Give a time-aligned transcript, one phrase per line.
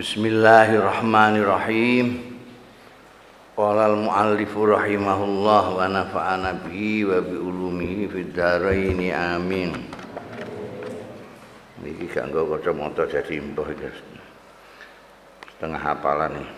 [0.00, 2.24] Bismillahirrahmanirrahim.
[3.52, 9.76] Qala al-muallif rahimahullah wa nafa'ana bihi wa bi ulumihi fid dharain amin.
[11.84, 13.68] Niki kanggo kacamata jadi mbah
[15.52, 16.48] Setengah hafalan nih.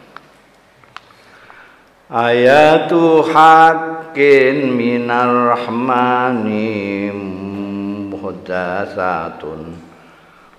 [2.14, 7.10] Ayatu hakin minar rahmani
[8.06, 9.90] muhdatsatun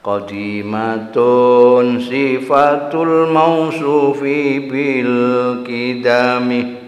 [0.03, 5.15] qadimatun sifatul mausufi bil
[5.63, 6.83] kidami.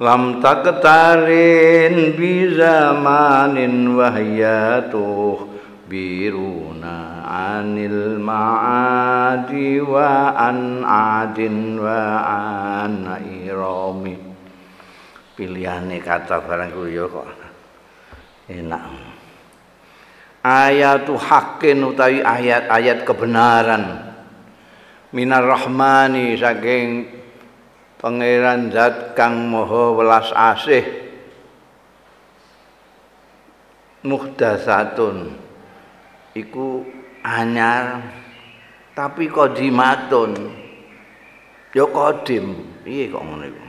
[0.00, 5.38] Lam taktarin bi zamanin wahyatuh
[5.86, 14.16] biruna anil ma'adi wa an adin wa an irami
[15.36, 17.28] pilihane kata barang kuyo kok.
[18.48, 19.09] Enak
[20.40, 24.08] ayatu hakin utawi ayat-ayat kebenaran.
[25.10, 27.10] Minar rahmani saking
[27.98, 30.86] pangeran zat kang moho welas asih.
[34.00, 35.36] Muhdasatun
[36.32, 36.88] iku
[37.20, 38.00] anyar
[38.96, 40.56] tapi kodimatun
[41.76, 43.66] ya kodim piye kok ngono iku?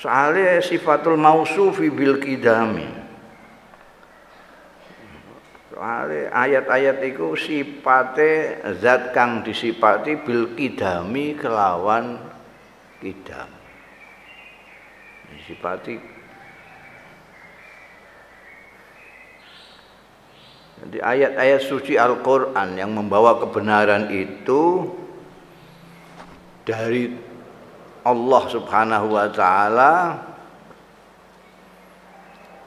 [0.00, 3.03] Soalnya sifatul mausufi bil kidami
[5.74, 12.22] soalnya ayat-ayat itu sipate zat kang disipati bil kidami kelawan
[13.02, 13.50] kidam.
[15.34, 15.98] Disipati.
[20.74, 24.94] Jadi ayat-ayat suci Al-Quran yang membawa kebenaran itu
[26.62, 27.10] dari
[28.06, 29.92] Allah Subhanahu wa taala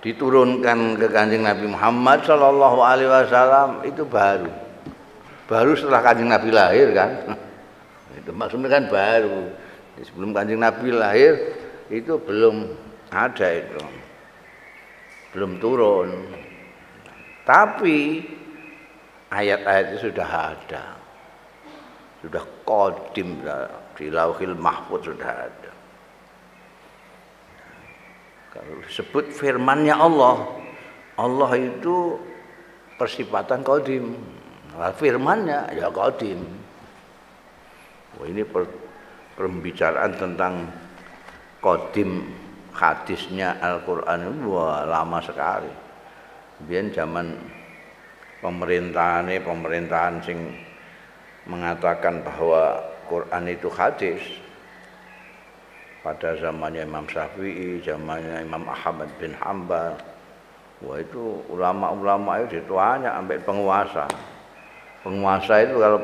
[0.02, 4.50] diturunkan ke Kanjeng Nabi Muhammad sallallahu alaihi wasallam itu baru.
[5.47, 7.12] Baru setelah Kanjeng Nabi lahir kan.
[8.19, 9.47] Itu maksudnya kan baru.
[9.97, 11.34] Sebelum Kanjeng Nabi lahir
[11.88, 12.75] itu belum
[13.09, 13.81] ada itu.
[15.34, 16.09] Belum turun.
[17.47, 18.22] Tapi
[19.31, 20.85] ayat-ayat itu sudah ada.
[22.19, 23.40] Sudah kodim
[23.96, 25.56] di lauhil mahfud sudah ada.
[28.57, 30.50] Kalau disebut firmannya Allah,
[31.22, 32.18] Allah itu
[32.97, 33.62] persifatan.
[33.62, 36.41] Nah, firmannya ya kodim.
[38.17, 38.66] Wah, ini per,
[39.38, 40.66] pembicaraan tentang
[41.62, 42.25] kodim
[42.73, 45.69] hadisnya Al-Quran wah lama sekali
[46.69, 47.38] biyen zaman
[48.41, 50.38] pemerintahan pemerintahan sing
[51.50, 54.22] mengatakan bahwa Quran itu hadis
[56.02, 59.97] pada zamannya Imam Syafi'i, zamannya Imam Ahmad bin Hambal.
[60.85, 64.06] Wah itu ulama-ulama itu dituanya sampai penguasa.
[65.02, 66.00] Penguasa itu kalau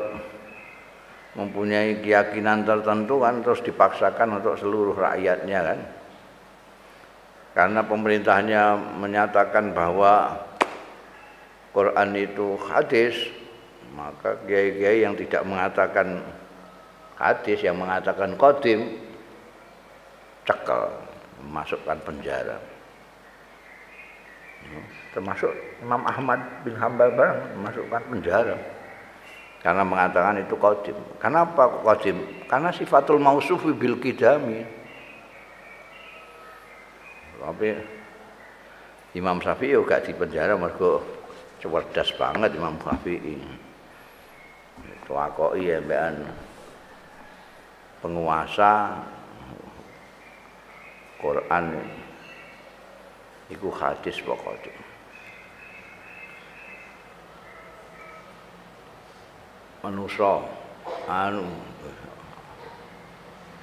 [1.34, 5.78] mempunyai keyakinan tertentu kan terus dipaksakan untuk seluruh rakyatnya kan
[7.54, 8.62] karena pemerintahnya
[8.98, 10.42] menyatakan bahwa
[11.74, 13.14] Quran itu hadis
[13.94, 16.22] maka kiai-kiai yang tidak mengatakan
[17.18, 18.98] hadis yang mengatakan kodim
[20.44, 20.88] cekel
[21.48, 22.56] masukkan penjara.
[25.12, 25.52] Termasuk
[25.84, 28.56] Imam Ahmad bin Hambal barang masukkan penjara.
[29.64, 34.60] Karena mengatakan itu kodim kenapa kodim karena sifatul mausufi bil kidami
[37.44, 37.76] tapi
[39.14, 41.04] Imam Syafi'i juga di penjara mergo
[41.60, 43.36] cerdas banget Imam Syafi'i.
[45.04, 46.16] Aku iya mbekan
[48.00, 49.04] penguasa
[51.24, 51.80] Quran
[53.48, 54.76] iku hadis pokoknya.
[59.80, 60.44] Manusia
[61.08, 61.48] anu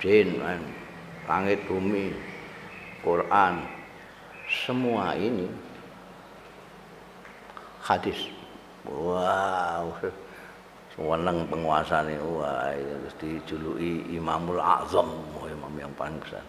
[0.01, 0.41] jin
[1.29, 2.09] langit bumi
[3.05, 3.61] Quran
[4.49, 5.45] semua ini
[7.85, 8.25] hadis.
[8.89, 10.01] Wow.
[10.97, 15.07] Sewenang penguasa ini wah itu dijuluki Imamul Azam
[15.45, 16.43] imam yang paling besar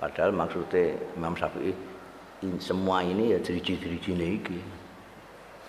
[0.00, 1.76] padahal maksudnya Imam Syafi'i
[2.56, 4.40] semua ini ya diriji-diriji ini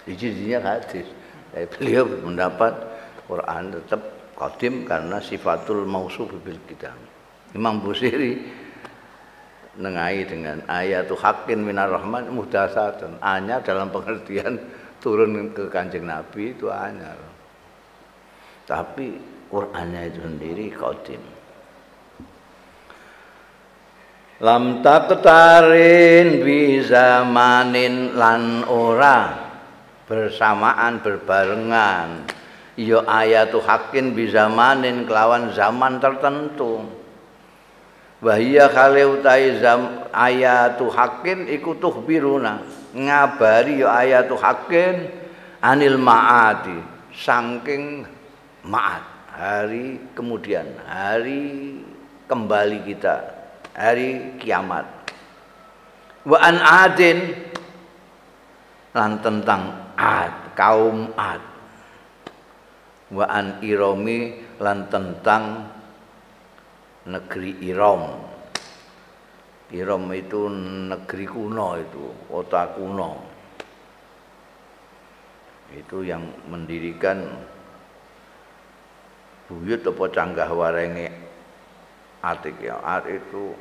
[0.08, 1.08] diriji-dirinya hadis
[1.52, 2.72] Jadi beliau mendapat
[3.28, 4.02] Quran tetap
[4.40, 6.96] kodim karena sifatul mausuf bil kita
[7.52, 8.40] Imam Busiri
[9.76, 14.60] nengai dengan ayatu hakin minar rahman muhdasatun hanya dalam pengertian
[15.04, 17.16] turun ke kanjeng nabi itu hanya
[18.68, 19.20] tapi
[19.52, 21.20] Qur'annya itu sendiri kodim
[24.42, 29.38] lam taktarin bi zamanin lan ora
[30.10, 32.26] bersamaan berbarengan.
[32.74, 36.82] Ya ayatu hakin bizamanin kelawan zaman tertentu.
[38.22, 42.66] Wahia kale utai zam ayatu hakin iku biruna
[42.98, 45.14] ngabari ya ayatu hakin
[45.62, 46.90] anil maati.
[47.12, 48.08] Saking
[48.66, 49.04] maat
[49.36, 51.76] hari kemudian hari
[52.26, 53.31] kembali kita
[53.76, 54.86] hari kiamat
[56.28, 57.20] wa an adin
[58.92, 61.44] lan tentang ad kaum ad
[63.12, 65.72] wa an iromi lan tentang
[67.08, 68.04] negeri Irom.
[69.72, 70.52] Irom itu
[70.92, 73.12] negeri kuno itu, kota kuno.
[75.72, 77.24] Itu yang mendirikan
[79.48, 81.08] buyut apa canggah warenge
[82.22, 82.78] atik ya.
[82.82, 83.54] At itu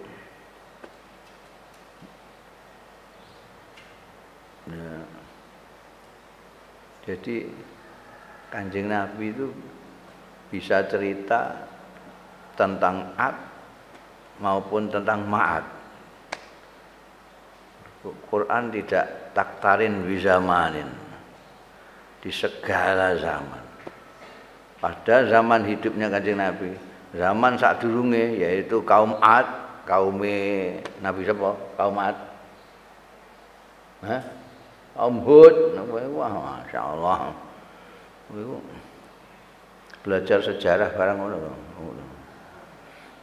[4.68, 4.96] ya.
[7.08, 7.36] Jadi
[8.50, 9.46] Kanjeng Nabi itu
[10.50, 11.70] bisa cerita
[12.58, 13.38] tentang Ad
[14.42, 15.64] maupun tentang Ma'ad.
[18.26, 20.88] Quran tidak taktarin bizamanin
[22.24, 23.64] di segala zaman.
[24.80, 26.72] Pada zaman hidupnya kanjeng Nabi,
[27.14, 29.46] zaman saat durunge yaitu kaum Ad,
[29.86, 30.18] kaum
[31.02, 31.56] Nabi siapa?
[31.78, 32.16] Kaum Ad.
[34.06, 34.22] Hah?
[34.96, 35.54] Kaum Hud,
[36.12, 37.32] wah masya Allah
[40.00, 41.36] belajar sejarah barang ngono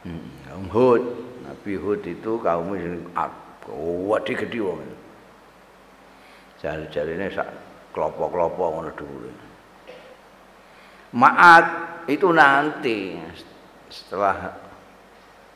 [0.06, 1.02] hmm, kaum Hud.
[1.42, 4.80] Nabi Hud itu kaum sing gede gede wong
[6.60, 7.48] jari-jari ini sak
[7.96, 9.30] kelompok-kelompok ngono dulu
[11.08, 11.64] Maat
[12.04, 13.16] itu nanti
[13.88, 14.56] setelah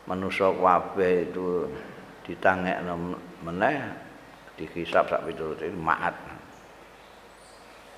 [0.08, 1.68] manusia wabe itu
[2.26, 2.80] ditangek
[3.44, 3.78] meneh
[4.56, 6.14] dihisap sak piturut itu maat.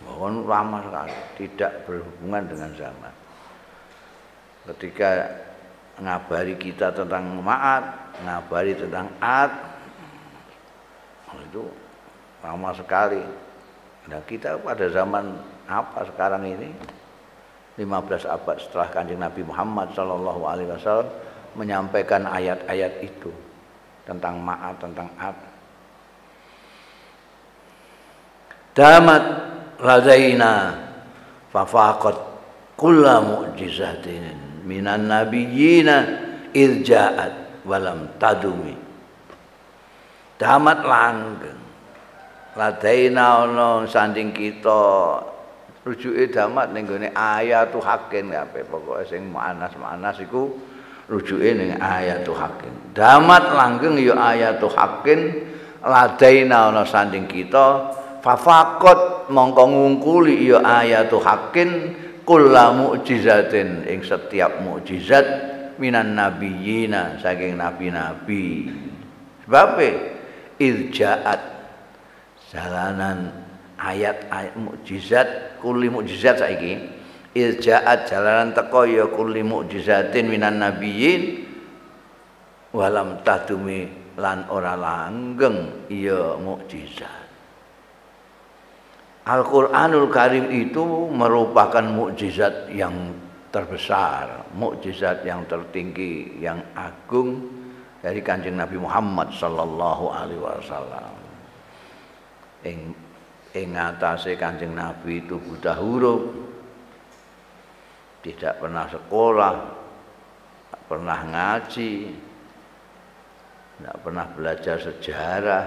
[0.04, 3.14] Mohon lama sekali tidak berhubungan dengan zaman.
[4.68, 5.10] Ketika
[6.00, 7.84] ngabari kita tentang maat
[8.24, 9.52] ngabari tentang ad
[11.50, 11.66] itu
[12.42, 13.22] lama sekali.
[14.10, 15.34] Nah kita pada zaman
[15.64, 16.68] apa sekarang ini
[17.74, 21.10] 15 abad setelah kanjeng Nabi Muhammad Shallallahu Alaihi Wasallam
[21.58, 23.34] menyampaikan ayat-ayat itu
[24.06, 25.34] tentang maat tentang ad.
[28.74, 29.24] Damat
[29.82, 30.74] ladaina
[31.50, 32.16] fafaqat
[32.78, 35.96] kulla mu'jizatin minan nabiyyina
[36.54, 38.74] irja'at walam tadumi.
[40.38, 41.62] Damat langgeng.
[42.54, 45.18] Ladaina ana sanding kita
[45.84, 50.48] rujuke damat ning gone ayatu hakin kabeh pokoke sing manas-manas iku
[51.12, 55.52] rujuke ning ayatu hakin damat langgeng ya ayatu hakin
[55.84, 57.92] ladaina ana sanding kita
[58.24, 61.92] fafaqat mongko ngungkuli ya ayatu hakin
[62.24, 68.72] kulla mukjizatin ing setiap mukjizat minan nabiyina saking nabi-nabi.
[69.44, 69.76] Sebab
[70.56, 71.42] iljaat
[72.48, 73.43] jalanan
[73.84, 76.80] ayat-ayat mukjizat kuli mukjizat saiki
[77.36, 81.44] iljaat jalanan teko ya kuli mukjizatin minan nabiyyin
[82.72, 87.24] walam tadumi lan ora langgeng ya mukjizat
[89.24, 92.92] Al-Quranul Karim itu merupakan mukjizat yang
[93.48, 97.48] terbesar, mukjizat yang tertinggi, yang agung
[98.04, 101.14] dari kanjeng Nabi Muhammad Sallallahu Alaihi Wasallam.
[102.68, 102.92] Ing,
[103.54, 106.26] ing atase kanjeng Nabi itu buta huruf,
[108.26, 109.54] tidak pernah sekolah,
[110.66, 111.94] tidak pernah ngaji,
[113.78, 115.66] tidak pernah belajar sejarah,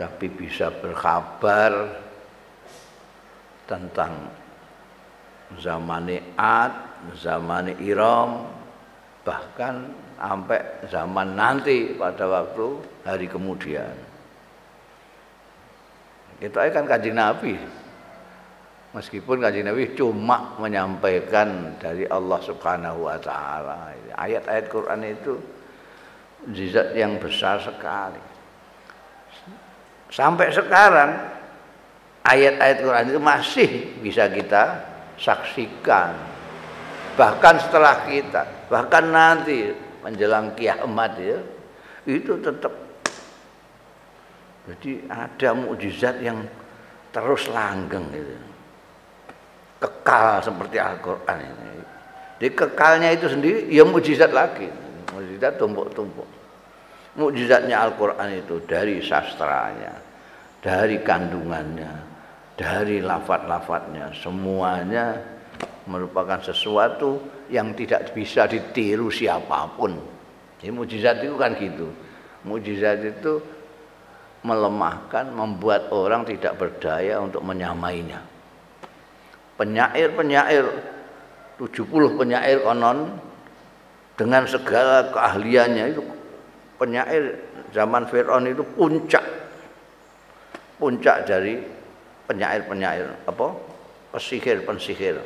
[0.00, 1.92] tapi bisa berkabar
[3.68, 4.32] tentang
[5.60, 6.08] zaman
[6.40, 6.72] Ad,
[7.20, 8.48] zaman Iram,
[9.28, 14.11] bahkan sampai zaman nanti pada waktu hari kemudian.
[16.38, 17.54] Itu kan kaji Nabi.
[18.92, 23.96] Meskipun kaji Nabi cuma menyampaikan dari Allah Subhanahu wa taala.
[24.16, 25.40] Ayat-ayat Quran itu
[26.52, 28.20] zizat yang besar sekali.
[30.12, 31.10] Sampai sekarang
[32.26, 33.68] ayat-ayat Quran itu masih
[34.04, 34.84] bisa kita
[35.16, 36.12] saksikan.
[37.16, 39.72] Bahkan setelah kita, bahkan nanti
[40.04, 41.38] menjelang kiamat ya,
[42.08, 42.81] itu tetap
[44.68, 46.46] jadi ada mukjizat yang
[47.10, 48.34] terus langgeng gitu.
[49.82, 51.82] Kekal seperti Al-Qur'an ini.
[52.38, 54.70] Di kekalnya itu sendiri ya mukjizat lagi.
[55.10, 56.42] Mukjizat tumpuk-tumpuk
[57.16, 59.92] mukjizatnya Al-Quran itu dari sastranya,
[60.64, 61.92] dari kandungannya,
[62.56, 65.20] dari lafat-lafatnya, semuanya
[65.84, 69.98] merupakan sesuatu yang tidak bisa ditiru siapa pun.
[70.62, 71.90] Jadi mujizat itu kan gitu.
[72.46, 73.42] Mujizat itu
[74.42, 78.18] melemahkan, membuat orang tidak berdaya untuk menyamainya.
[79.58, 80.66] Penyair-penyair
[81.62, 83.14] 70 penyair konon
[84.18, 86.02] dengan segala keahliannya itu
[86.78, 87.38] penyair
[87.70, 89.22] zaman Fir'aun itu puncak.
[90.82, 91.62] Puncak dari
[92.26, 93.46] penyair-penyair apa?
[94.12, 95.16] Pesihir pensihir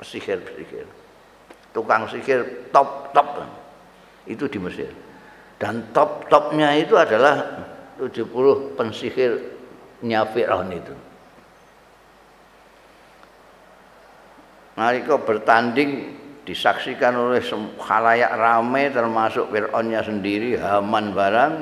[0.00, 0.88] pesihir pesihir
[1.74, 3.46] tukang sihir top top
[4.26, 4.90] itu di Mesir.
[5.60, 7.68] Dan top topnya itu adalah
[8.00, 10.94] 70 pensihirnya Fir'aun itu
[14.80, 16.16] Nalika bertanding
[16.48, 17.44] disaksikan oleh
[17.76, 21.54] khalayak ramai termasuk Fir'aunnya sendiri, Haman barang.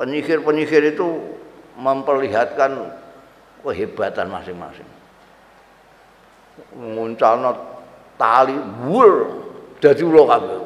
[0.00, 1.36] Penyihir-penyihir itu
[1.76, 2.88] memperlihatkan
[3.60, 4.88] kehebatan masing-masing.
[6.72, 7.52] Muncalno
[8.16, 8.56] tali
[8.88, 9.44] wul
[9.82, 10.58] dadi ula kabeh.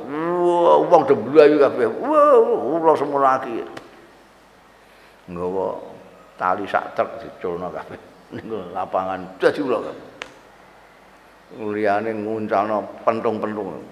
[0.89, 1.87] Wong deblayu kabeh.
[2.03, 2.37] Wah,
[2.79, 3.63] ula semua lagi.
[5.31, 5.67] Nggawa
[6.39, 7.99] tali sak truk diculno kabeh.
[8.33, 10.13] Ning lapangan dadi ula kabeh.
[11.59, 13.85] liyane nguncalno pentung-pentung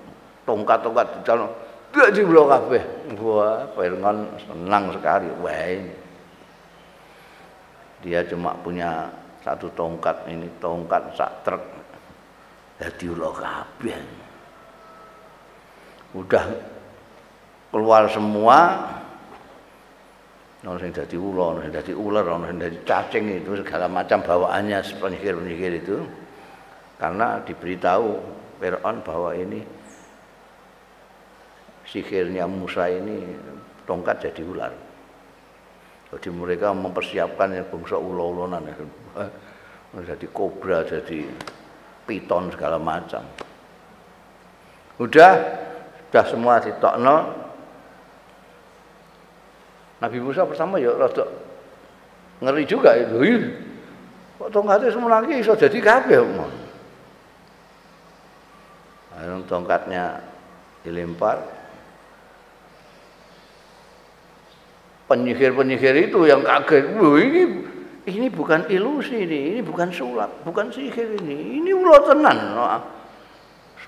[0.49, 1.47] tongkat-tongkat dicalno
[1.93, 2.83] dadi kula kabeh
[3.21, 4.17] wah Firman
[4.49, 5.77] senang sekali wah
[8.01, 9.13] dia cuma punya
[9.45, 11.61] satu tongkat ini tongkat sak truk
[12.81, 13.99] dadi kula kabeh
[16.15, 16.45] udah
[17.71, 18.59] keluar semua
[20.61, 24.21] ono sing dadi ula, ono sing dadi ular, ono sing dadi cacing itu segala macam
[24.21, 25.99] bawaannya penyihir-penyihir itu.
[27.01, 28.13] karena diberitahu
[28.61, 29.65] Fir'aun bahwa ini
[31.89, 33.25] sihirnya Musa ini
[33.89, 34.73] tongkat jadi ular.
[36.13, 38.77] Jadi mereka mempersiapkan yang bangsa ulo-ulonan ya.
[40.13, 41.25] jadi kobra, jadi
[42.05, 43.25] piton segala macam.
[45.01, 45.33] Udah,
[46.11, 47.17] sudah semua ditokno.
[50.03, 51.23] Nabi Musa pertama ya rada
[52.43, 53.47] ngeri juga itu.
[54.43, 56.19] Kok tongkatnya semua lagi bisa jadi kabeh.
[59.15, 60.19] Lalu tongkatnya
[60.83, 61.39] dilempar.
[65.07, 66.91] Penyihir-penyihir itu yang kaget.
[66.91, 67.43] Ini
[68.11, 71.63] ini bukan ilusi ini, ini bukan sulap, bukan sihir ini.
[71.63, 72.59] Ini ulo tenan.
[72.59, 73.00] Suaranya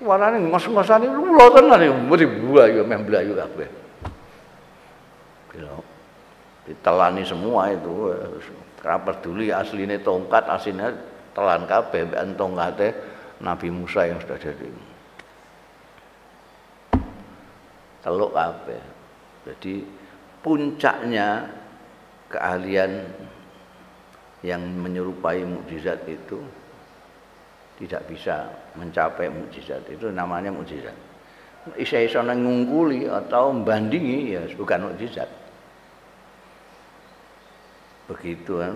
[0.01, 1.93] ngos-ngosan ini ulo tenan ini.
[1.93, 3.69] Mesti buayu, meh belayu kabeh.
[6.65, 8.09] Ditelani semua itu.
[8.81, 10.89] Karena peduli aslinya tongkat, aslinya
[11.37, 12.09] telan kabeh.
[12.33, 12.89] Tongkatnya
[13.43, 14.93] Nabi Musa yang sudah jadi.
[18.03, 18.83] teluk kabeh.
[19.47, 19.87] Jadi
[20.43, 21.47] puncaknya
[22.27, 23.07] keahlian
[24.43, 26.43] yang menyerupai mukjizat itu
[27.79, 30.95] tidak bisa mencapai mukjizat itu namanya mukjizat.
[31.79, 35.29] Isa-isa ngungkuli atau membandingi ya bukan mukjizat.
[38.11, 38.75] Begitu kan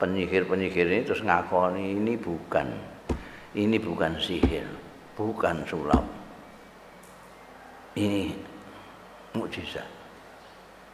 [0.00, 2.66] penyihir-penyihir ini terus ngakoni ini bukan
[3.58, 4.64] ini bukan sihir,
[5.18, 6.06] bukan sulap
[7.98, 8.32] ini
[9.34, 9.86] mukjizat.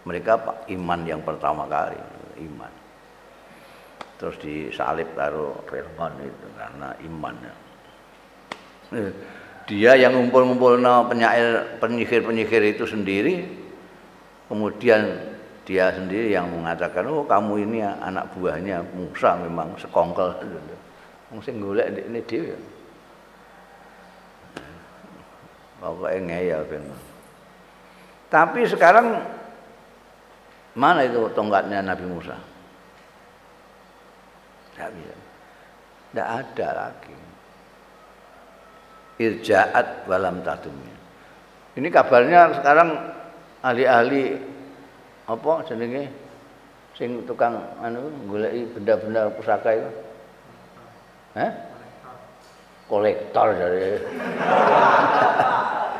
[0.04, 1.96] Mereka pak iman yang pertama kali,
[2.44, 2.83] iman.
[4.18, 7.52] Terus disalib karo Firman itu karena imannya.
[8.94, 9.12] Eh,
[9.66, 10.78] dia yang ngumpul-ngumpul
[11.10, 13.48] penyair penyihir-penyihir itu sendiri,
[14.46, 15.32] kemudian
[15.64, 20.36] dia sendiri yang mengatakan, oh kamu ini anak buahnya Musa memang sekongkel.
[21.32, 22.54] Mungkin golek ini dia.
[25.84, 26.84] pokoknya ngeyel ben.
[28.32, 29.20] Tapi sekarang
[30.72, 32.36] mana itu tongkatnya Nabi Musa?
[34.74, 35.14] Tidak bisa.
[36.10, 37.14] Tidak ada lagi.
[39.22, 40.90] Irja'at walam tadumnya.
[41.78, 42.90] Ini kabarnya sekarang
[43.62, 44.34] ahli-ahli
[45.30, 46.10] apa jenenge
[46.98, 49.90] sing tukang anu goleki benda-benda pusaka itu.
[51.38, 51.50] Hah?
[52.90, 53.96] Kolektor dari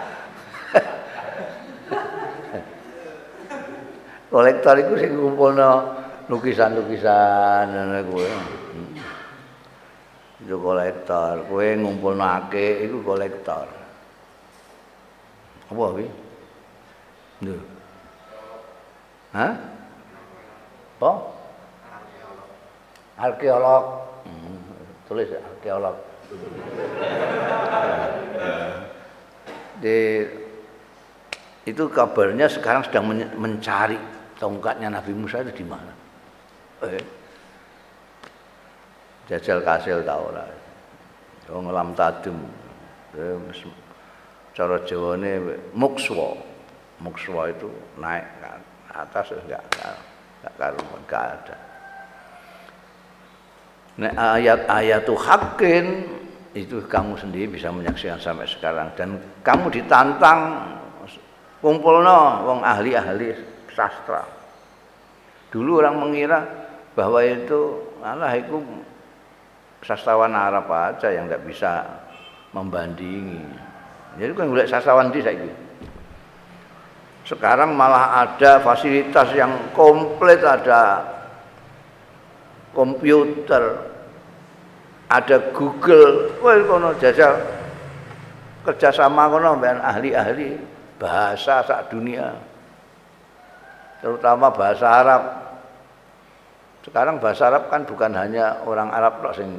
[4.35, 8.29] kolektor itu sing ngumpulno lukisan-lukisan ngono kuwi.
[10.45, 13.65] Itu kolektor, kowe ngumpulno akeh iku kolektor.
[15.73, 16.07] Apa kuwi?
[17.45, 17.57] Lho.
[19.35, 19.53] Hah?
[21.01, 21.11] Apa?
[23.19, 23.85] Arkeolog.
[25.09, 25.97] Tulis arkeolog.
[29.81, 30.25] Di
[31.65, 33.09] itu kabarnya sekarang sedang
[33.41, 33.97] mencari
[34.37, 36.04] tongkatnya Nabi Musa itu di mana?
[36.93, 37.05] Eh,
[39.31, 40.45] jajal kasil tau ora.
[41.49, 42.37] Wong lam tadum.
[43.17, 43.37] Eh,
[44.55, 45.33] cara Jawane
[45.73, 46.37] mukswa.
[47.03, 48.51] Mukswa itu naik ke
[48.95, 51.57] atas enggak enggak karuan enggak ada.
[53.95, 55.87] Nek ayat-ayat tuh hakin
[56.55, 60.71] itu kamu sendiri bisa menyaksikan sampai sekarang dan kamu ditantang
[61.59, 63.35] kumpulno wong ahli-ahli
[63.75, 64.23] sastra.
[65.51, 66.64] Dulu orang mengira
[66.95, 68.63] bahwa itu Allah itu
[69.83, 71.73] sastrawan Arab aja yang tidak bisa
[72.55, 73.43] membandingi.
[74.15, 75.51] Jadi kan boleh sastrawan di saya
[77.25, 81.03] Sekarang malah ada fasilitas yang komplit, ada
[82.77, 83.81] komputer,
[85.09, 87.39] ada Google, wah kono jajal
[88.69, 90.59] kerjasama kono dengan ahli-ahli
[91.01, 92.37] bahasa sak dunia,
[94.05, 95.44] terutama bahasa Arab.
[96.85, 99.57] Sekarang bahasa Arab kan bukan hanya orang Arab loh sing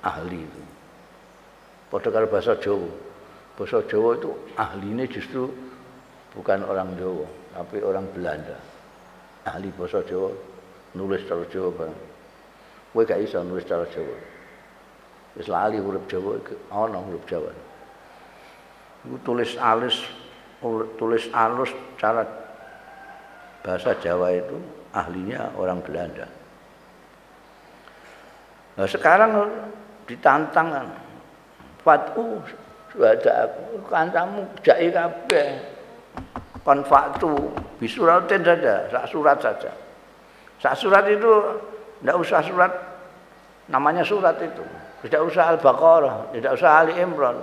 [0.00, 0.62] ahli itu.
[1.92, 2.88] Padha bahasa Jawa.
[3.54, 5.52] Bahasa Jawa itu ahlinya justru
[6.32, 8.56] bukan orang Jawa, tapi orang Belanda.
[9.44, 10.32] Ahli bahasa Jawa
[10.96, 11.94] nulis cara Jawa bang.
[12.94, 14.16] Kowe gak iso nulis cara Jawa.
[15.36, 16.40] Wis lali huruf Jawa
[16.72, 17.52] ana huruf Jawa.
[19.04, 20.00] Iku tulis alis
[20.96, 22.24] tulis alus cara
[23.60, 24.56] bahasa Jawa itu
[24.96, 26.24] ahlinya orang Belanda.
[28.74, 29.30] Nah sekarang
[30.10, 30.86] ditantang kan.
[31.84, 32.40] Fatu
[32.94, 35.48] sudah aku kancamu jai kabeh.
[36.64, 39.68] Kon fatu bisuratin saja, sak surat saja.
[40.62, 41.60] Sak surat itu
[42.00, 42.72] tidak usah surat
[43.68, 44.64] namanya surat itu.
[45.04, 47.36] Tidak usah Al-Baqarah, tidak usah Ali Imran.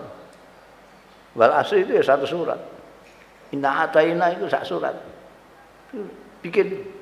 [1.37, 2.57] Wal asri itu ya satu surat.
[3.53, 4.97] Inna ataina itu sak surat.
[6.41, 7.00] Bikin.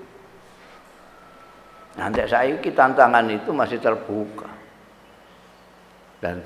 [1.97, 4.49] Nanti saya tantangan itu masih terbuka.
[6.21, 6.43] Dan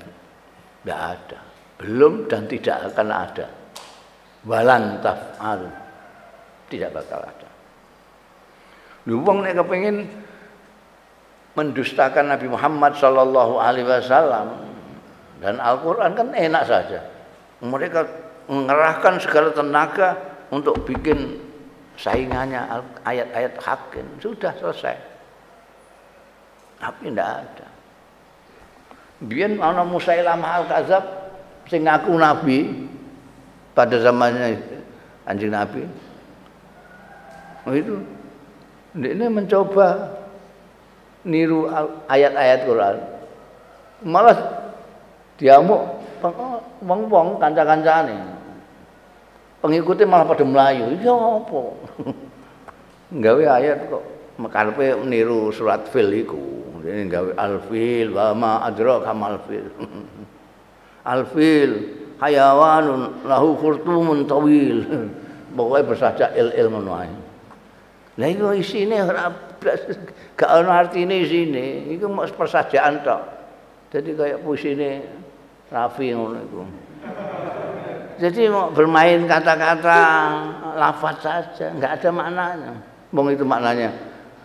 [0.80, 1.38] tidak ada.
[1.82, 3.46] Belum dan tidak akan ada.
[4.48, 5.60] Walan taf'al.
[6.70, 7.48] Tidak bakal ada.
[9.04, 10.08] Lu wong nek kepengin
[11.54, 14.64] mendustakan Nabi Muhammad sallallahu alaihi wasallam
[15.44, 17.04] dan Al-Qur'an kan enak saja.
[17.60, 18.00] Mereka
[18.48, 20.16] mengerahkan segala tenaga
[20.48, 21.36] untuk bikin
[21.94, 22.64] saingannya
[23.06, 25.13] ayat-ayat hakim sudah selesai
[26.78, 27.74] tapi tidak ada
[29.24, 31.04] Biyen ana Musailamah Al-Kadzab
[31.70, 32.58] sing ngaku nabi
[33.72, 34.58] pada zamannya
[35.24, 35.86] anjing nabi.
[37.64, 38.02] Oh itu
[38.98, 40.18] ini mencoba
[41.24, 41.70] niru
[42.10, 42.96] ayat-ayat Quran.
[44.04, 44.36] Malah
[45.40, 45.82] diamuk
[46.84, 48.18] wong-wong kanca-kancane.
[49.64, 51.00] Pengikutnya malah pada Melayu.
[51.00, 51.60] Ya apa?
[53.24, 54.04] Gawe ayat kok
[54.36, 56.63] mekarepe niru surat fil iku.
[56.84, 59.64] Ini gawe alfil wa ma adraka mal fil.
[61.16, 61.70] alfil
[62.20, 64.84] hayawanun lahu khurtumun tawil.
[65.56, 67.12] Pokoknya bersajak il-il ngono ae.
[68.20, 69.32] Lah iku isine ora
[70.38, 71.88] gak ono artine isine.
[71.96, 73.22] Iku mau persajaan tok.
[73.88, 74.90] Jadi kayak pusine
[75.72, 76.60] Rafi ngono iku.
[78.20, 79.98] Jadi mau bermain kata-kata
[80.78, 82.72] lafaz saja, enggak ada maknanya.
[83.10, 83.90] Wong itu maknanya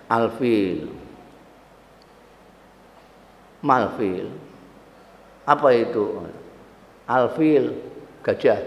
[0.10, 0.98] alfil
[3.62, 4.30] malfil.
[5.48, 6.24] Apa itu?
[7.10, 7.74] Alfil,
[8.22, 8.60] gajah.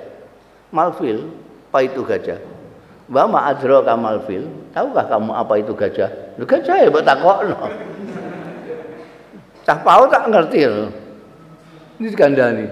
[0.75, 1.31] Malfil,
[1.71, 2.41] apa itu gajah?
[3.13, 4.49] Wa ma adraka malfil?
[4.73, 6.11] Tahukah kamu apa itu gajah?
[6.41, 7.57] Lu gajah ya mbok takokno.
[9.63, 10.91] Cah pau tak ngerti lho.
[12.01, 12.67] Ini dikandani.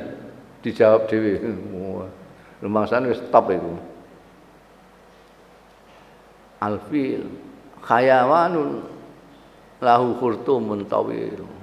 [0.65, 1.39] Dijawab dhewe.
[2.65, 3.79] Lumangsane wis stop iku.
[6.61, 7.25] Alfil
[7.85, 8.85] khayawanun
[9.81, 11.60] lahu khurtumun tawil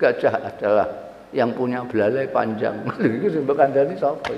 [0.00, 0.88] gajah adalah
[1.36, 2.88] yang punya belalai panjang.
[3.20, 4.32] Itu sing kandhani sapa?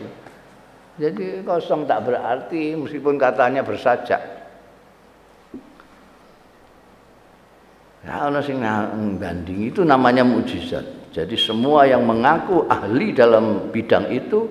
[1.01, 4.21] Jadi kosong tak berarti meskipun katanya bersajak.
[8.03, 8.59] Nah, ono sing
[9.63, 11.15] itu namanya mukjizat.
[11.15, 14.51] Jadi semua yang mengaku ahli dalam bidang itu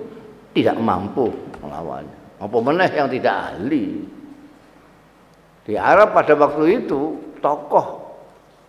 [0.56, 2.42] tidak mampu melawannya.
[2.42, 4.02] Apa meneh yang tidak ahli.
[5.62, 8.01] Di Arab pada waktu itu tokoh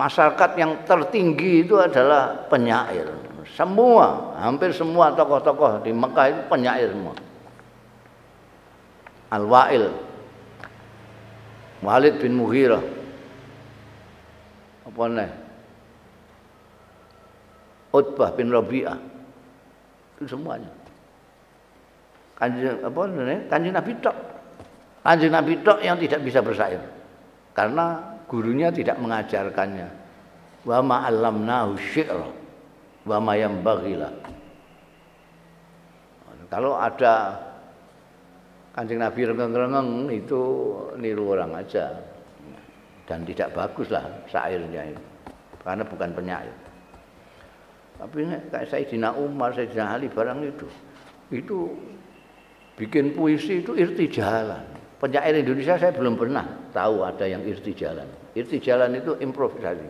[0.04, 3.08] masyarakat yang tertinggi itu adalah penyair.
[3.56, 7.16] Semua, hampir semua tokoh-tokoh di Mekah itu penyair semua.
[9.32, 9.88] Al-Wa'il,
[11.80, 12.84] Walid bin Mughirah,
[14.84, 15.32] apa nih?
[17.94, 19.00] Utbah bin Rabi'ah,
[20.18, 20.70] itu semuanya.
[22.36, 23.40] Kanjeng apa nih?
[23.48, 24.18] Kanjeng Nabi tok.
[25.06, 26.82] Kanjeng Nabi tok yang tidak bisa bersair.
[27.54, 29.90] Karena gurunya tidak mengajarkannya.
[30.64, 31.76] Wa ma 'allamnahu
[33.04, 34.10] wa ma yanbaghila.
[36.48, 37.34] Kalau ada
[38.74, 40.42] Kanjeng Nabi rengeng-rengeng itu
[40.98, 41.94] niru orang aja.
[43.04, 45.04] Dan tidak bagus lah syairnya itu.
[45.62, 46.56] Karena bukan penyair.
[48.02, 50.68] Tapi kayak Sayyidina Umar, Sayyidina Ali barang itu.
[51.30, 51.74] Itu
[52.78, 54.73] bikin puisi itu irtijalan
[55.04, 58.08] penyair Indonesia saya belum pernah tahu ada yang irtijalan.
[58.40, 59.84] Irtijalan itu improvisasi.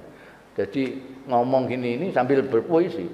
[0.57, 0.97] Jadi
[1.29, 3.05] ngomong gini ini sambil berpuisi.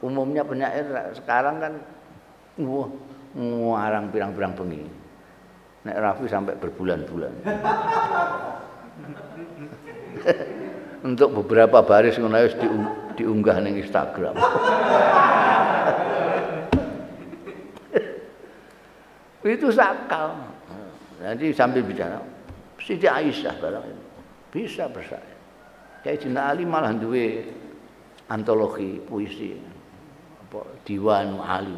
[0.00, 1.76] Umumnya penyair sekarang kan
[2.64, 2.88] wah
[3.36, 4.88] ngarang pirang-pirang bengi.
[5.84, 7.32] Nek Raffi sampai berbulan-bulan.
[11.08, 12.48] Untuk beberapa baris ngono
[13.16, 14.36] diunggah ning Instagram.
[19.40, 20.36] Itu sakal.
[21.20, 22.20] Nanti sambil bicara,
[22.80, 24.04] Siti Aisyah barang itu
[24.50, 25.38] bisa bersaing.
[26.00, 27.44] Kayak Cina Ali malah duwe
[28.32, 29.52] antologi puisi
[30.48, 31.76] apa Diwan Ali.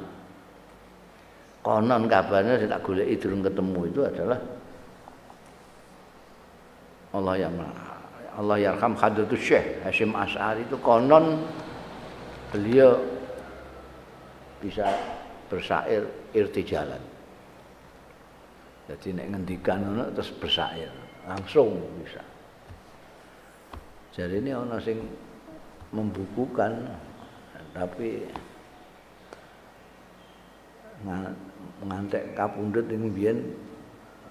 [1.62, 4.40] Konon kabarnya saya tak golek durung ketemu itu adalah
[7.14, 7.54] Allah yang
[8.34, 11.44] Allah yarham Hadratus Syekh Hashim As'ari itu konon
[12.50, 12.98] beliau
[14.58, 14.86] bisa
[15.46, 16.02] bersair
[16.34, 17.11] irtijalan.
[18.92, 20.92] Jadi nek ngendikan ngono terus bersair,
[21.24, 22.20] langsung bisa.
[24.12, 25.00] Jadi ini orang sing
[25.96, 26.92] membukukan
[27.72, 28.28] tapi
[31.88, 33.38] ngantek kapundhut ing biyen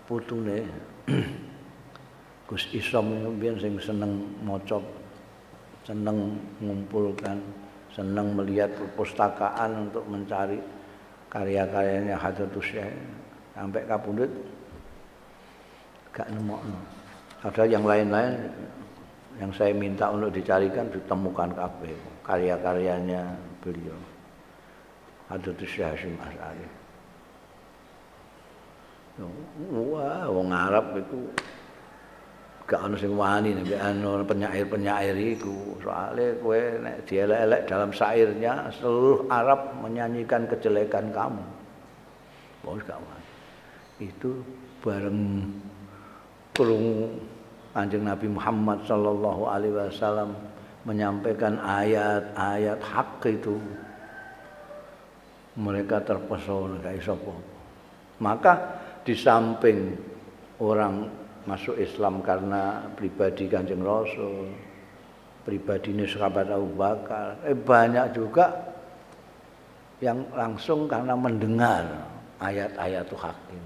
[0.06, 0.69] putune
[2.47, 4.78] Gus Isom biyen sing seneng maca
[5.82, 7.41] seneng mengumpulkan
[7.89, 10.62] seneng melihat perpustakaan untuk mencari
[11.34, 12.93] karya-karyanya Hadratus Syekh
[13.62, 14.32] sampai kapundut
[16.17, 16.58] gak nemu
[17.45, 18.50] ada yang lain-lain
[19.38, 21.95] yang saya minta untuk dicarikan ditemukan kabeh.
[22.21, 23.97] Karya-karyanya beliau.
[25.32, 26.67] Hadratus Hashim As'ari
[29.71, 31.19] wah wong Arab itu
[32.67, 35.80] gak ono sing wani nek ana penyair-penyair iku.
[35.84, 41.43] Soalnya kowe nek dielek-elek dalam syairnya seluruh Arab menyanyikan kejelekan kamu.
[42.63, 43.20] Bos gak wani
[44.01, 44.41] itu
[44.81, 45.45] bareng
[46.57, 47.15] kurung
[47.71, 50.35] Kanjeng Nabi Muhammad sallallahu alaihi wasallam
[50.83, 53.55] menyampaikan ayat-ayat hak itu.
[55.55, 57.31] Mereka terpesona kayak sapa
[58.21, 58.53] maka
[59.01, 59.97] di samping
[60.61, 61.09] orang
[61.49, 64.53] masuk Islam karena pribadi Kanjeng Rasul
[65.41, 68.45] pribadi sahabat Abu Bakar eh banyak juga
[69.97, 71.81] yang langsung karena mendengar
[72.37, 73.63] ayat-ayat hakim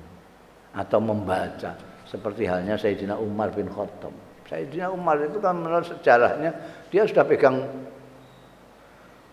[0.75, 1.71] atau membaca
[2.03, 4.11] seperti halnya Sayyidina Umar bin Khattab.
[4.45, 6.51] Sayyidina Umar itu kan menurut sejarahnya
[6.91, 7.65] dia sudah pegang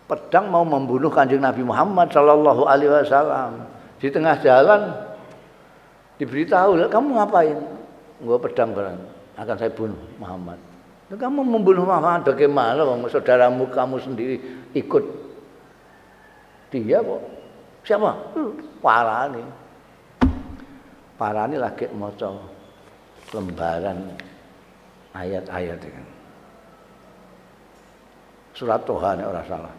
[0.06, 3.68] pedang mau membunuh kanjeng Nabi Muhammad Shallallahu Alaihi Wasallam
[4.00, 4.80] di tengah jalan
[6.16, 7.58] diberitahu kamu ngapain?
[8.22, 8.98] Gua pedang barang
[9.36, 10.58] akan saya bunuh Muhammad.
[11.12, 12.80] kamu membunuh Muhammad bagaimana?
[12.86, 14.36] Wong saudaramu kamu sendiri
[14.72, 15.04] ikut
[16.72, 17.20] dia kok.
[17.84, 18.10] Siapa?
[18.80, 19.61] Parah nih
[21.22, 22.34] parani lagi maca
[23.30, 24.10] lembaran
[25.14, 26.06] ayat-ayat kan.
[28.58, 29.74] Surat Tuhan ora salah.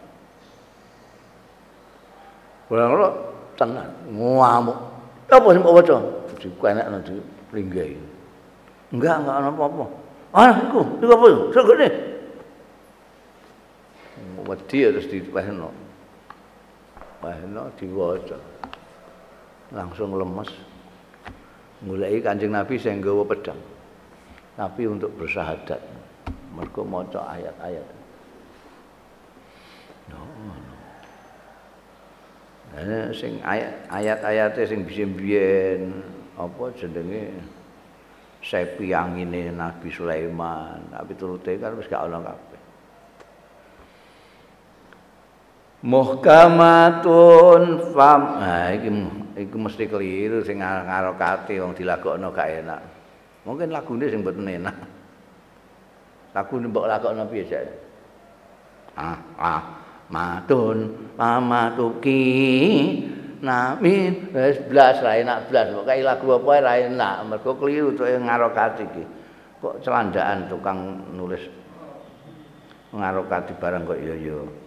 [2.72, 3.12] Ora
[3.60, 4.78] tenang, ngamuk.
[5.28, 5.96] Apa sing mbok waca?
[6.40, 7.92] Dikenek nang diringgai.
[8.96, 9.84] Enggak, enggak ana apa-apa.
[10.32, 11.26] Ah, iku, iku apa?
[11.52, 11.88] Segene.
[14.48, 15.68] Wedi terus diwehno.
[17.20, 18.38] Wehno diwaca.
[19.72, 20.48] Langsung lemes.
[21.84, 23.60] Mulai Kanjeng Nabi sing nggawa pedang.
[24.56, 25.80] Nabi untuk bersahadat.
[26.54, 27.88] Mergo maca ayat-ayat.
[30.08, 30.54] No, no.
[32.74, 33.42] Nah, sing
[33.90, 36.02] ayat-ayate sing biyen
[36.34, 37.30] apa jenenge
[38.42, 42.60] sepi angine Nabi Sulaiman, tapi turute kan wis gak ana kabeh.
[45.84, 48.22] Muhkamatun fam.
[48.40, 48.90] Nah, iki
[49.34, 52.80] iku mesti keliru sing ngarokati wong dilagokno gak enak.
[53.44, 54.76] Mungkin lagune sing mboten enak.
[56.34, 57.66] Lagune mbok lakokno piye sik?
[58.94, 59.62] Ah, ah,
[60.10, 62.22] matun pamatuki
[63.42, 63.94] nami
[64.32, 68.82] wis blas ra enak blas kok kaya lagu apa ra enak mergo keliru to ngarokati
[68.86, 69.04] iki.
[69.58, 71.42] Kok celandaan tukang nulis
[72.94, 74.63] ngarokati barang kok iya-iya.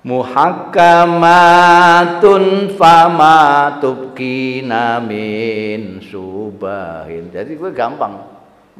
[0.00, 7.28] Muhakkamatun fama tubkina min subahin.
[7.28, 8.16] Jadi gue gampang.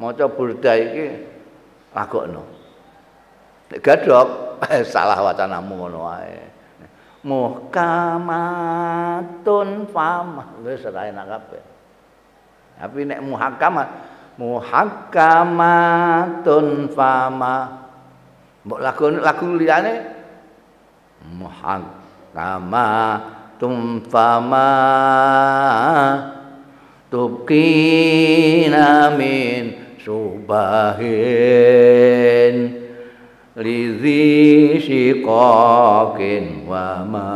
[0.01, 1.13] Maca burda iki
[1.93, 2.41] lagokno.
[3.69, 4.57] Gadok
[4.91, 6.41] salah wacanamu ngono wae.
[7.21, 10.57] Muhkamatun fama.
[10.65, 11.61] Wis ora enak kabeh.
[12.81, 13.93] Tapi nek muhakamat
[14.41, 17.85] muhakamatun fama.
[18.65, 20.20] Mbok lagu lagu liyane
[21.39, 24.67] muhakkamatun fama
[27.11, 31.11] tubkina min subahin
[33.55, 37.31] lidhi shiqaqin wa ma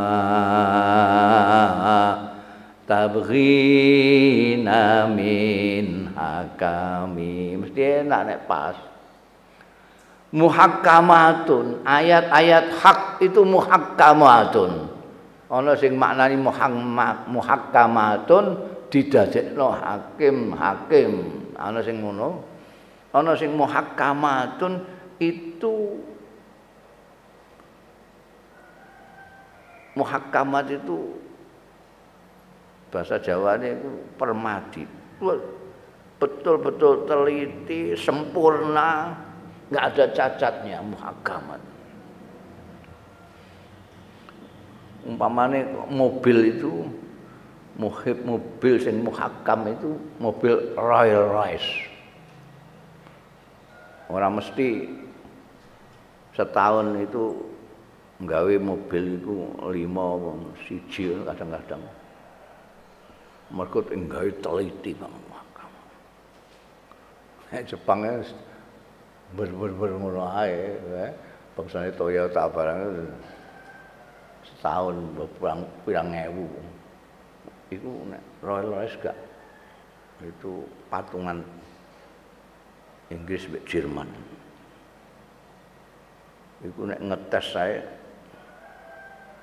[2.88, 7.58] tabghina min hakami.
[7.60, 8.95] Mesti enak nek pas
[10.34, 11.84] muhakkamatun.
[11.86, 14.90] Ayat-ayat hak itu muhakkamatun.
[15.46, 16.42] Ana sing maknani
[17.30, 18.46] muhakkamatun
[18.90, 21.12] didadekno hakim hakim.
[21.54, 22.42] Ana sing ngono.
[23.14, 24.82] Ana sing muhakkamatun
[25.22, 26.02] itu
[29.96, 31.16] muhakkamat itu
[32.92, 33.76] bahasa Jawa ini
[34.20, 34.84] permadi.
[36.16, 39.16] Betul-betul teliti sempurna
[39.76, 41.60] nggak ada cacatnya muhakamat
[45.06, 46.88] umpamanya mobil itu
[47.78, 51.92] muhib mobil sing muhakam itu mobil Royal Royce.
[54.10, 54.90] Orang mesti
[56.34, 57.36] setahun itu
[58.22, 59.34] nggawe mobil itu
[59.70, 60.06] lima
[60.66, 61.84] siji kadang-kadang.
[63.54, 65.14] Mereka nggawe teliti bang
[67.56, 68.20] Jepangnya
[69.36, 71.08] ber-ber-ber ngono ae ya.
[71.56, 72.82] Bangsane Toyota barang
[74.44, 74.96] setahun
[75.40, 76.48] pirang pirang ewu.
[77.72, 79.18] Iku nek Royal Royce gak
[80.24, 81.44] itu patungan
[83.12, 84.10] Inggris mbek Jerman.
[86.64, 87.80] Iku nek ngetes saya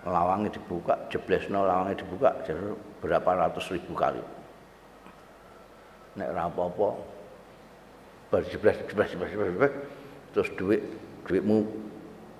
[0.02, 2.34] lawangnya dibuka, jeblesno lawangnya dibuka
[2.98, 4.22] berapa ratus ribu kali.
[6.18, 7.11] Nek rapopo
[8.32, 9.72] bar jeblas jeblas jeblas jeblas
[10.32, 10.80] terus duit
[11.28, 11.68] duitmu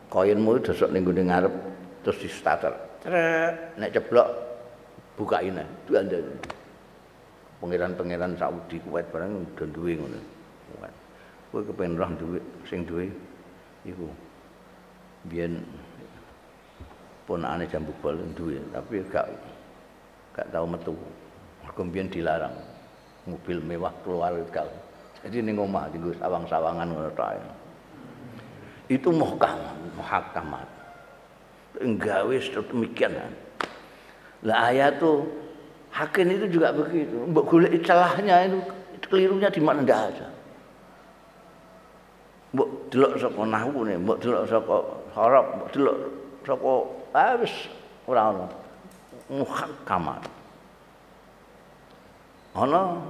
[0.08, 1.52] koinmu dosok ning gone ngarep
[2.00, 2.72] terus di starter
[3.76, 4.28] nek ceblok
[5.20, 6.18] bukain itu anda
[7.62, 10.18] pangeran-pangeran Saudi kuat barang udah duwe ngono.
[11.54, 13.06] Kowe kepen roh duit sing duwe?
[13.86, 14.10] Iku.
[15.30, 15.62] Biyen
[17.22, 19.30] ponakane jambu bol duwe tapi gak
[20.34, 20.90] gak tau metu.
[21.62, 22.56] Mergo dilarang.
[23.30, 24.66] Mobil mewah keluar gak
[25.22, 27.38] jadi ning omah dienggo sawang-sawangan ngono tok.
[28.90, 29.58] Itu muhkam,
[29.94, 30.66] muhakamat.
[31.78, 33.14] Enggawe demikian.
[34.42, 35.22] Lah ayat tuh
[35.94, 37.14] hakim itu juga begitu.
[37.30, 38.58] Mbok golek celahnya itu
[39.06, 40.28] kelirunya di mana ndak ada.
[42.52, 44.76] Mbok delok saka nahwune, mbok delok saka
[45.14, 45.96] harap, mbok delok
[46.42, 46.72] saka
[47.14, 47.54] ah wis
[48.10, 48.46] ora ono.
[49.30, 50.22] Muhakamat.
[52.52, 53.00] Ana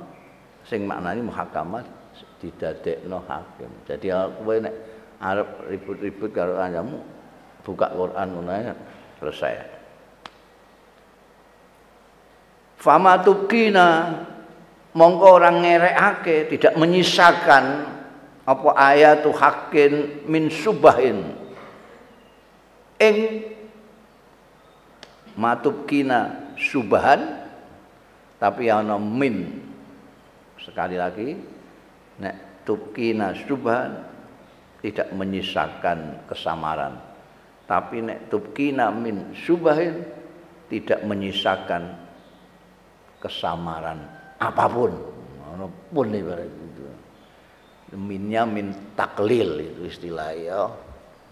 [0.69, 2.02] sing maknani muhakamat
[2.43, 3.71] didadekno hakim.
[3.87, 4.75] Jadi kowe nek
[5.23, 6.99] arep ribut-ribut karo kancamu
[7.63, 8.75] buka Quran ngono
[9.23, 9.55] selesai.
[12.83, 14.11] Fama tukina
[14.99, 17.87] mongko orang ngerekake tidak menyisakan
[18.43, 21.23] apa ayatu hakin min subahin
[22.99, 23.47] ing
[25.39, 27.47] matubkina subahan
[28.43, 29.63] tapi ana min
[30.59, 31.39] sekali lagi
[32.21, 34.03] nek tubkina subhan
[34.83, 36.99] tidak menyisakan kesamaran.
[37.65, 40.03] Tapi nek tubkina min subahin
[40.67, 41.95] tidak menyisakan
[43.23, 44.03] kesamaran
[44.43, 44.93] apa pun.
[45.55, 46.83] Ono pun ibarat itu
[47.95, 50.63] minnya min taklil itu istilah ya.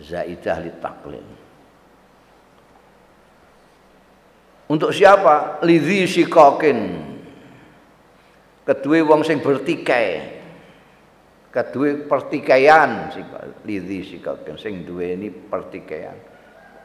[0.01, 1.29] Zaidah li taklil.
[4.71, 5.59] Untuk siapa?
[5.67, 6.79] Lidhi sikokin.
[8.63, 10.30] Kedua wong sing bertikai
[11.51, 13.11] kedua pertikaian
[13.67, 16.15] lidhi sikaken sing duweni pertikaian.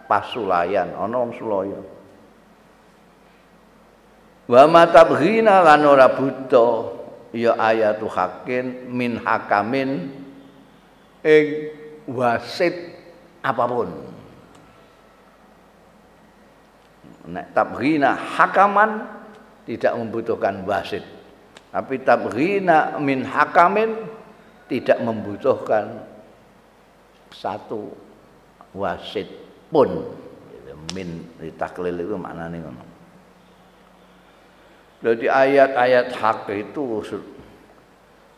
[0.06, 1.82] Pasulayan ana wong sulaya.
[4.45, 6.69] Wa matabghina lan ora buta
[7.34, 10.13] ya ayatu hakin min hakamin
[11.25, 11.45] ing
[12.06, 12.93] wasit
[13.41, 13.89] apa pun.
[17.25, 19.10] Nek tabghina hakaman
[19.65, 21.01] tidak membutuhkan wasit
[21.75, 24.14] tapi tabghina min hakamin
[24.65, 26.01] tidak membutuhkan
[27.30, 27.91] satu
[28.73, 29.28] wasit
[29.69, 29.89] pun
[30.54, 30.73] gitu.
[30.97, 32.84] min ditaklil itu maknane ngono
[35.06, 37.04] jadi ayat-ayat hak itu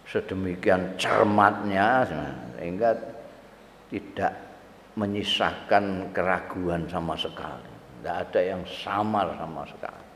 [0.03, 2.03] sedemikian cermatnya
[2.57, 2.91] sehingga
[3.87, 4.33] tidak
[4.97, 7.71] menyisakan keraguan sama sekali.
[8.01, 10.07] Tidak ada yang samar sama sekali.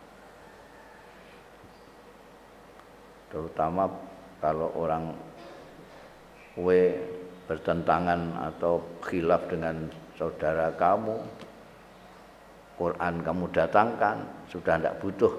[3.32, 3.88] Terutama
[4.44, 5.16] kalau orang
[6.60, 6.98] we
[7.48, 11.20] bertentangan atau khilaf dengan saudara kamu,
[12.80, 15.34] Quran kamu datangkan, sudah tidak butuh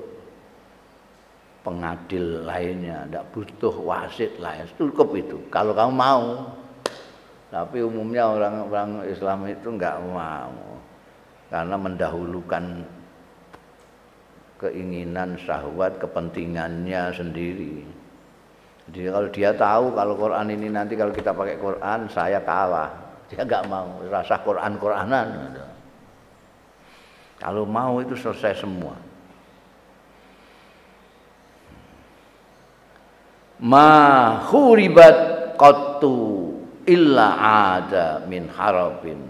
[1.62, 5.38] pengadil lainnya, tidak butuh wasit lain, cukup itu.
[5.48, 6.52] Kalau kamu mau,
[7.48, 10.80] tapi umumnya orang-orang Islam itu nggak mau,
[11.48, 12.64] karena mendahulukan
[14.62, 18.01] keinginan syahwat kepentingannya sendiri.
[18.90, 22.90] Jadi kalau dia tahu kalau Quran ini nanti kalau kita pakai Quran saya kalah,
[23.30, 25.28] dia nggak mau rasa Quran Quranan.
[27.38, 29.12] Kalau mau itu selesai semua.
[33.62, 36.50] ma khuribat qattu
[36.82, 37.38] illa
[37.78, 39.22] ada min harabin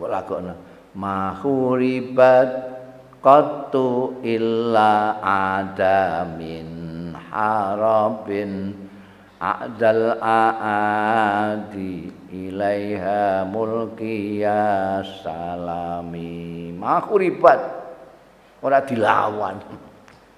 [0.00, 0.56] walakona
[0.96, 2.48] ma khuribat
[3.20, 6.68] qattu illa ada min
[7.34, 8.70] harabin
[9.42, 16.70] a'dal aadi ilaiha mulki ya salami.
[16.70, 17.60] Ma khuribat
[18.62, 19.58] ora dilawan.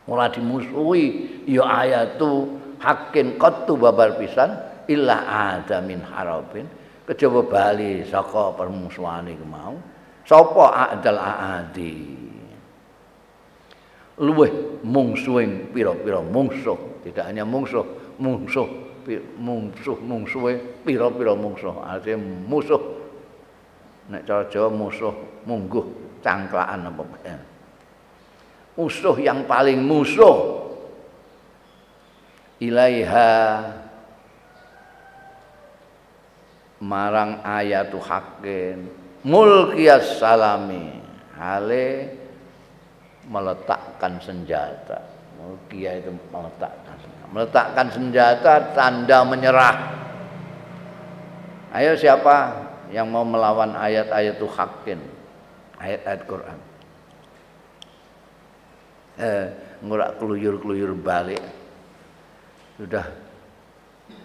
[0.09, 1.45] Ora dimusuhi.
[1.45, 4.57] Ya ayatu hakin qattu babar pisan
[4.89, 5.21] illa
[5.61, 6.65] ada min harabin.
[7.07, 9.79] Kejaba bali saka permusuhane mau.
[10.27, 12.19] Sapa adal aadi?
[14.17, 16.75] Luweh mungsuhing pira-pira mungsuh
[17.07, 17.87] tidak hanya mungsuh
[18.19, 18.67] mungsuh
[19.39, 21.79] mungsuh mungsuhe pira-pira mungsuh.
[21.79, 22.19] Artinya
[22.51, 22.83] musuh.
[24.11, 25.15] Nek cara Jawa musuh
[25.47, 25.87] mungguh
[26.23, 27.03] cangklaan apa
[28.75, 30.67] musuh yang paling musuh.
[32.59, 33.35] Ilaiha
[36.83, 38.91] marang ayatu hakin
[39.23, 40.99] mulkiyas salami.
[41.37, 42.17] Hale
[43.29, 46.97] meletakkan senjata mulkiyah itu meletakkan
[47.31, 49.77] meletakkan senjata tanda menyerah.
[51.75, 55.01] Ayo siapa yang mau melawan ayat-ayat hakin
[55.77, 56.59] ayat-ayat Quran.
[59.17, 59.47] Eh,
[59.85, 61.41] ngurak keluyur-keluyur balik.
[62.77, 63.05] Sudah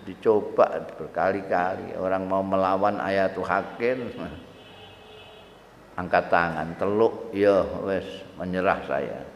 [0.04, 1.96] dicoba berkali-kali.
[1.96, 4.12] Orang mau melawan ayat hakim
[6.00, 7.32] angkat tangan teluk.
[7.36, 9.31] Ya wes menyerah saya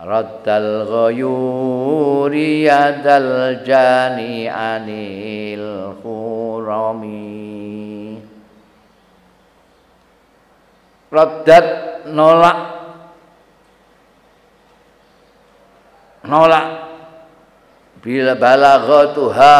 [0.00, 7.38] Raddal ghayuri yadal jani anil khurami.
[11.14, 11.66] Raddat
[12.10, 12.69] nolak
[16.24, 16.90] nolak.
[18.00, 19.56] Bila balaghatuha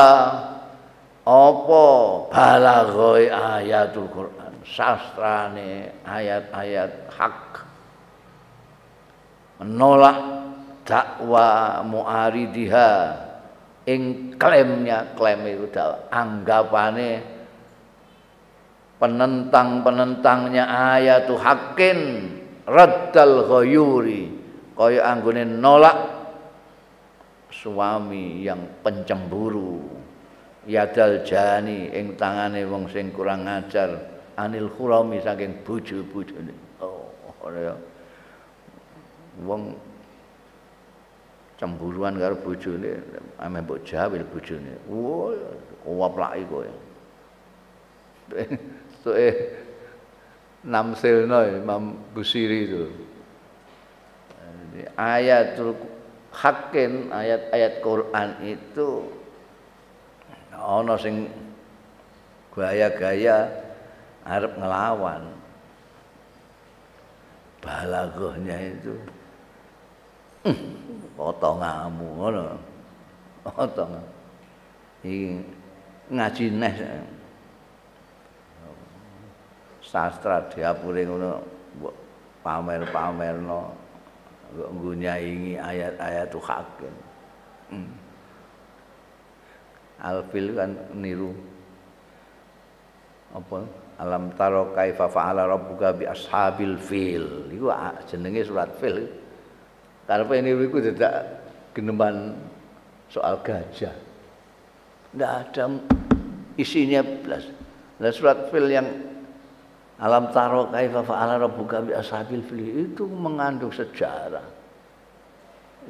[1.29, 1.87] apa
[2.33, 4.65] balaghoi ayatul Quran?
[4.65, 7.41] Sastrane ayat-ayat hak.
[9.61, 10.19] Menolak
[10.89, 12.93] dakwa muaridiha
[13.85, 15.69] ing klaimnya klaim itu
[16.09, 17.21] anggapane
[18.97, 20.65] penentang-penentangnya
[20.97, 21.99] ayatu hakin
[22.65, 24.33] raddal ghayuri.
[24.73, 26.20] Kaya anggone nolak
[27.51, 29.83] suami yang pencemburu.
[30.67, 33.99] Yadal jani ing tangane wong sing kurang ajar.
[34.39, 36.55] Anil khurami saking bojo-bojone.
[36.81, 37.11] Oh
[37.51, 37.75] ya.
[39.45, 39.75] Wong
[41.61, 43.05] cemburuan karo bojone
[43.37, 44.73] ame mbok jawil bojone.
[44.89, 45.37] Wo
[45.85, 46.71] uwap laki kowe.
[49.01, 49.33] So eh
[50.61, 52.85] namsilno Imam Busiri itu.
[55.01, 55.73] Ayatul
[56.31, 59.11] hakin ayat-ayat Quran itu
[60.55, 61.27] ana sing
[62.55, 63.49] gaya-gaya
[64.27, 65.23] arep ngelawan.
[67.61, 68.97] Balaghahnya itu
[71.17, 72.57] potonganmu ngono.
[73.45, 74.01] Potong
[75.05, 75.45] iki
[76.09, 76.75] ngaji neh.
[79.81, 81.41] Sastra diapure ngono
[82.41, 83.80] pamer-pamerno
[84.57, 86.95] kok ngunyaingi ayat-ayat hakim
[87.71, 87.93] hmm.
[90.01, 91.37] Alfil kan niru.
[93.37, 93.69] Apa?
[94.01, 97.53] Alam taro kaifa fa'ala rabbuka bi ashabil fil.
[97.53, 97.69] Iku
[98.09, 99.05] jenenge surat fil.
[100.09, 101.45] Karepe ini iku tidak
[101.77, 102.33] geneman
[103.13, 103.93] soal gajah.
[105.13, 105.65] Ndak ada
[106.61, 107.49] isinya plus
[108.01, 108.89] nah surat fil yang
[110.01, 114.45] alam taro kaifa fa'ala rabbuka bi ashabil fil itu mengandung sejarah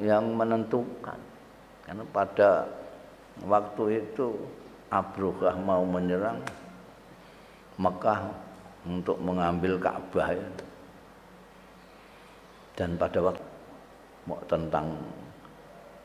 [0.03, 1.17] yang menentukan
[1.87, 2.67] karena pada
[3.47, 4.35] waktu itu
[4.91, 6.43] Abruhah mau menyerang
[7.79, 8.27] Mekah
[8.83, 10.47] untuk mengambil Ka'bah ya.
[12.75, 13.45] Dan pada waktu
[14.27, 14.99] mau tentang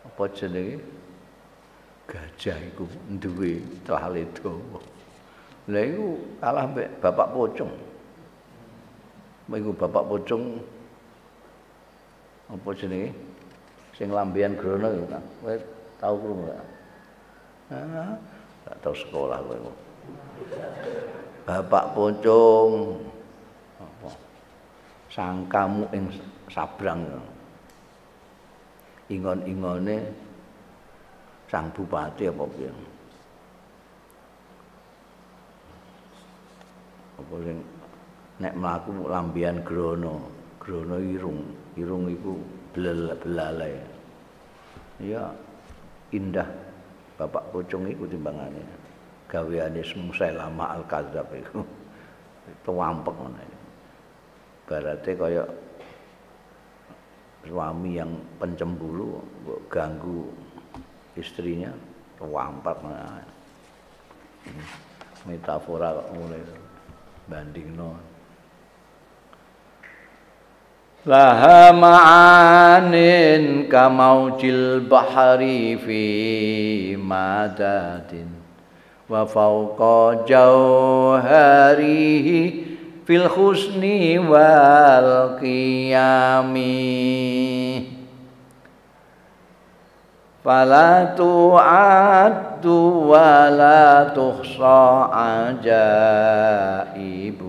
[0.06, 0.78] apa jenenge
[2.06, 2.86] gajah iku
[3.18, 4.80] duwe tlale dawa.
[5.66, 6.66] Lah iku kalah
[7.02, 7.74] Bapak Pocong.
[9.46, 10.58] Iku Bapak Pocong
[12.50, 13.14] apa jenenge?
[13.94, 15.22] Sing lambean grono iku kan.
[15.42, 15.54] Kowe
[16.02, 16.66] tau krungu enggak?
[17.70, 18.14] Ah,
[18.82, 19.70] tahu sekolah kowe.
[21.46, 22.70] Bapak Pocong
[23.78, 24.10] apa?
[25.14, 26.10] Sangkamu ing
[26.50, 27.06] sabrang.
[29.06, 30.02] Ingon-ingone
[31.46, 32.70] sang bupati apa piye?
[37.22, 37.58] Apa sing
[38.42, 40.28] nek mlaku lambian grono,
[40.60, 41.40] grono irung,
[41.76, 42.36] irung iku
[42.76, 43.76] belalai.
[45.00, 45.32] Ya
[46.12, 46.48] indah
[47.16, 48.64] Bapak Pocong iku timbangane.
[49.26, 51.60] gaweane Musailamah al-Kadzab iku.
[52.64, 53.42] Tuwampek ngono.
[54.66, 55.42] Barate kaya
[57.46, 58.10] suami yang
[58.42, 59.22] pencemburu
[59.70, 60.26] ganggu
[61.14, 61.70] istrinya
[62.18, 62.74] tuwampek
[65.26, 66.42] metafora kok mulai
[67.30, 67.94] bandingno
[71.06, 76.02] laha ma'anin kamaujil bahari fi
[76.98, 78.26] madatin
[79.06, 81.62] wa fawqa jauharihi
[83.06, 86.74] fil husni wal qiyami.
[90.42, 92.78] Fala tu'addu
[93.14, 95.10] wa la tuhsa
[95.54, 97.45] ajaibuha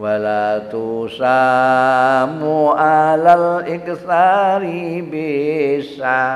[0.00, 6.30] la tusamu alal iksari bisa'ami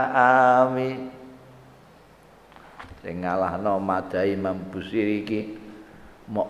[3.04, 5.40] sing ngalahno madai Imam Busiri iki
[6.32, 6.48] mok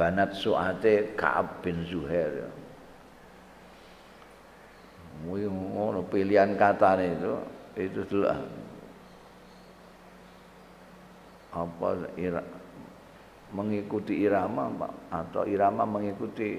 [0.00, 2.48] banat suate Ka'ab bin Zuhair.
[5.22, 7.36] Mui ngono pilihan kata itu
[7.78, 8.26] itu dulu.
[11.54, 12.10] Apa
[13.54, 14.66] mengikuti irama
[15.14, 16.58] atau irama mengikuti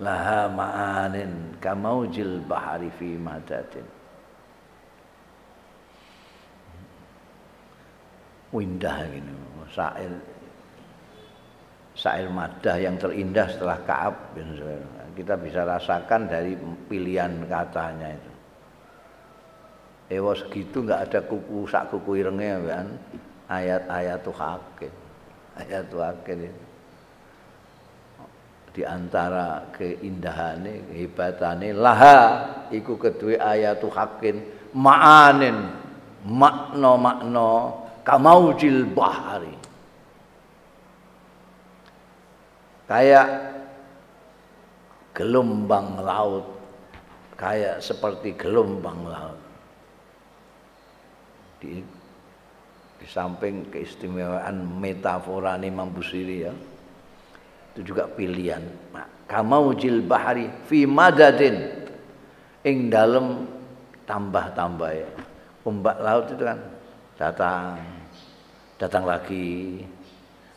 [0.00, 3.84] laha ma'anin kamaujil bahari fi madatin.
[8.50, 9.30] Indah gini
[9.70, 10.10] syair
[11.94, 14.34] syair madah yang terindah setelah Kaab
[15.14, 16.58] kita bisa rasakan dari
[16.90, 18.32] pilihan katanya itu.
[20.10, 22.86] Ewa segitu nggak ada kuku sak kuku irengnya kan
[23.50, 24.94] ayat-ayat tuh hakim
[25.58, 26.64] ayat tuh hakim itu
[28.70, 32.18] di antara keindahannya kehebatannya laha
[32.70, 32.94] iku
[33.42, 35.74] ayat tuh hakim ma'anin
[36.22, 37.50] makno makno
[38.04, 39.54] kamaujil bahari.
[42.90, 43.28] Kayak
[45.14, 46.46] gelombang laut
[47.38, 49.38] kayak seperti gelombang laut.
[51.62, 51.86] Di,
[53.00, 56.52] di samping keistimewaan metafora Imam Busiri ya.
[57.72, 58.60] Itu juga pilihan.
[58.92, 61.80] Nah, kamaujil bahari fi madadin.
[62.60, 63.48] Ing dalam
[64.04, 65.08] tambah-tambah ya.
[65.64, 66.60] Ombak laut itu kan
[67.16, 67.80] datang
[68.80, 69.84] datang lagi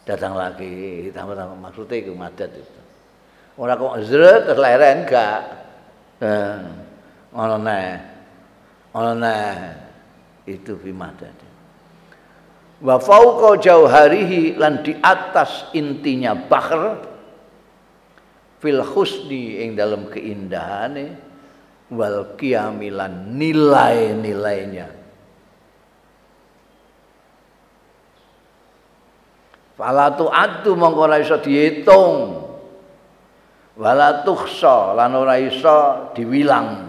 [0.08, 2.82] datang lagi tambah tambah maksudnya itu madat itu.
[3.56, 5.42] Orang kok zret terus enggak.
[6.20, 6.60] Eh,
[7.32, 7.88] ono neh
[8.92, 9.56] ono neh.
[10.44, 11.53] Itu fi madat
[12.84, 17.00] wa fauqa jauharihi lan di atas intinya bahr
[18.60, 21.16] fil husni ing dalam keindahane
[21.88, 25.04] wal qiyamilan nilai-nilainya
[29.74, 32.46] Fala tu'addu mongko ora iso diitung.
[33.74, 36.83] Wala tuhsa lan ora iso diwilang.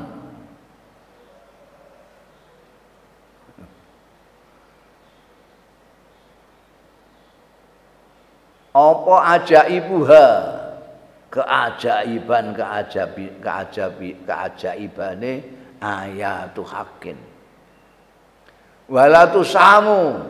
[8.74, 10.28] Apa ajaibuha?
[11.30, 15.32] Keajaiban keajabi keajabi keajaibane
[15.78, 17.18] ayatu hakin.
[18.90, 20.22] Wala tusamu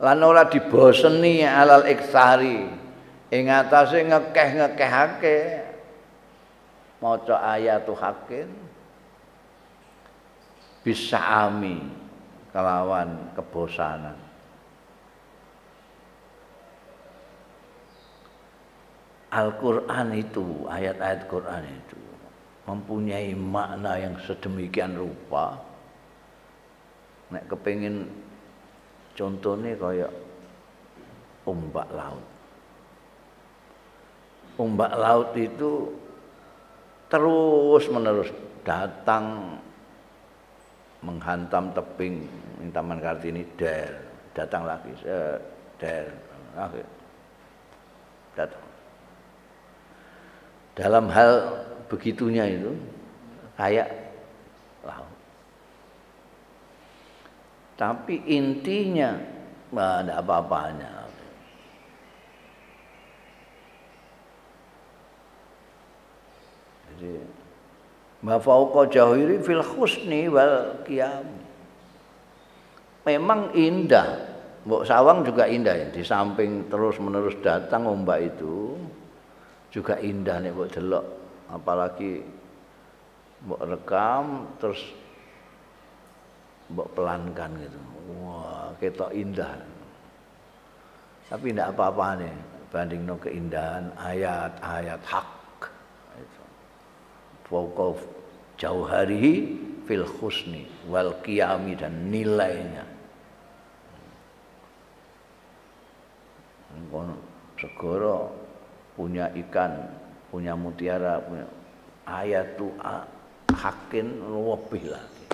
[0.00, 2.68] lan ora diboseni alal iksari.
[3.28, 5.38] Ing atase ngekeh-ngekehake.
[6.98, 8.48] Maca ayatu hakin
[10.82, 11.78] bisa ami
[12.50, 14.27] kelawan kebosanan
[19.28, 21.98] Al-Quran itu, ayat-ayat Quran itu
[22.68, 25.56] mempunyai makna yang sedemikian rupa.
[27.32, 28.08] Nek kepingin
[29.16, 30.12] contohnya kayak
[31.48, 32.26] ombak laut.
[34.60, 35.92] Ombak laut itu
[37.08, 38.28] terus menerus
[38.64, 39.56] datang
[41.00, 42.28] menghantam tebing
[42.68, 43.96] Taman Kartini der
[44.36, 44.92] datang lagi
[45.80, 46.10] der
[46.52, 46.82] lagi
[48.36, 48.67] datang
[50.78, 51.58] dalam hal
[51.90, 52.70] begitunya itu
[53.58, 53.90] kayak
[54.86, 55.10] laut.
[57.74, 59.18] Tapi intinya
[59.74, 60.90] nggak ada apa-apanya.
[66.94, 67.14] Jadi
[68.22, 71.26] ma fauqa jahiri fil husni wal qiyam.
[73.02, 74.30] Memang indah.
[74.62, 75.86] Mbok Sawang juga indah ya.
[75.90, 78.76] Di samping terus menerus datang ombak itu
[79.78, 81.06] juga indah nih mbok delok.
[81.54, 82.18] Apalagi
[83.46, 84.82] mbok rekam terus
[86.74, 87.78] mbok pelankan gitu.
[88.26, 89.54] Wah ketok indah.
[91.30, 92.34] Tapi tidak apa-apa nih
[92.74, 95.30] banding no keindahan ayat-ayat hak.
[97.48, 97.96] Fauqa
[98.60, 99.56] jauharihi
[99.88, 102.84] fil husni wal qiyami dan nilainya.
[107.58, 108.47] Segoro
[108.98, 109.86] punya ikan
[110.34, 111.46] punya mutiara punya
[112.02, 112.74] ayat tu
[113.54, 115.26] hakin lebih lagi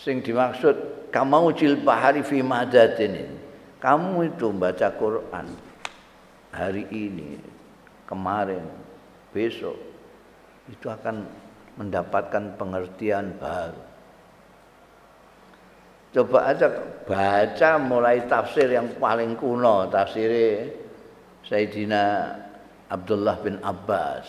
[0.00, 0.72] sing dimaksud
[1.12, 1.52] kamu
[1.84, 3.36] bahari fi madatin
[3.84, 5.46] kamu itu baca Quran
[6.48, 7.36] hari ini
[8.08, 8.64] kemarin
[9.36, 9.76] besok
[10.72, 11.28] itu akan
[11.74, 13.82] mendapatkan pengertian baru.
[16.14, 16.70] Coba aja
[17.02, 20.30] baca mulai tafsir yang paling kuno, tafsir
[21.44, 22.32] Sayyidina
[22.88, 24.24] Abdullah bin Abbas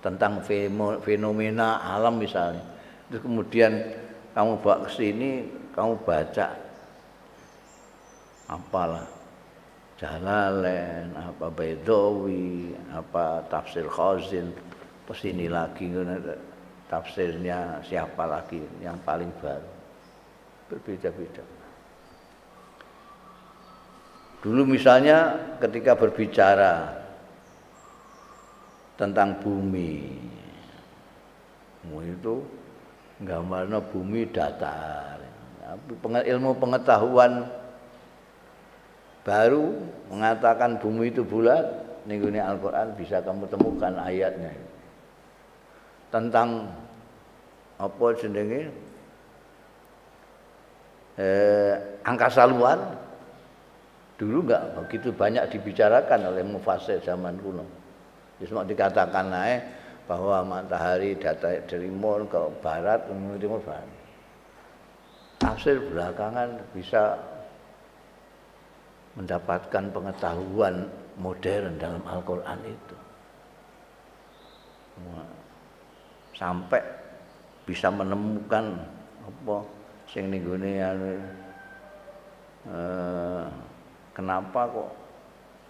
[0.00, 0.44] tentang
[1.00, 2.64] fenomena alam misalnya.
[3.08, 3.72] Terus kemudian
[4.32, 6.48] kamu bawa ke sini, kamu baca
[8.48, 9.06] apalah
[9.94, 14.50] Jalalain, apa Baidawi, apa tafsir Khazin,
[15.06, 15.86] terus ini lagi
[16.90, 19.70] tafsirnya siapa lagi yang paling baru.
[20.66, 21.53] Berbeda-beda.
[24.44, 26.92] Dulu misalnya ketika berbicara
[29.00, 30.20] tentang bumi,
[32.04, 32.44] itu
[33.24, 35.16] gambarnya bumi datar.
[36.04, 37.48] Ilmu pengetahuan
[39.24, 39.80] baru
[40.12, 41.64] mengatakan bumi itu bulat
[42.04, 44.52] ini Al-Quran bisa kamu temukan ayatnya.
[46.12, 46.68] Tentang
[47.80, 48.68] apa jenenge?
[51.16, 51.74] Eh,
[52.04, 53.03] angkasa luar
[54.24, 57.64] dulu enggak begitu banyak dibicarakan oleh mufasir zaman kuno
[58.44, 59.60] cuma dikatakan naik
[60.04, 63.88] bahwa matahari data dari timur ke barat ke timur barat
[65.44, 67.20] tafsir belakangan bisa
[69.14, 72.96] mendapatkan pengetahuan modern dalam Al-Quran itu.
[76.34, 76.82] Sampai
[77.62, 78.74] bisa menemukan
[79.24, 79.56] apa
[80.10, 80.72] sing ninggone
[82.68, 83.46] eh,
[84.14, 84.90] kenapa kok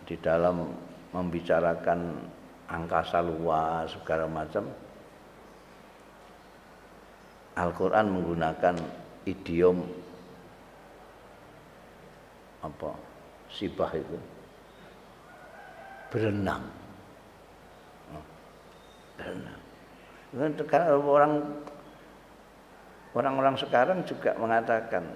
[0.04, 0.68] di dalam
[1.10, 2.20] membicarakan
[2.68, 4.68] angkasa luas segala macam?
[7.54, 8.76] Al-Quran menggunakan
[9.24, 9.78] idiom
[12.60, 12.90] apa?
[13.48, 14.18] Sibah itu.
[16.10, 16.66] Berenang.
[19.14, 19.60] Berenang.
[20.34, 21.32] Sekarang orang
[23.14, 25.06] orang-orang sekarang juga mengatakan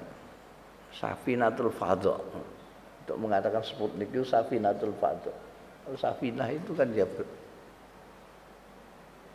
[0.95, 2.15] safinatul fadha
[3.09, 5.33] untuk mengatakan Sputnik itu safinatul fadha
[5.97, 7.09] safinah itu kan dia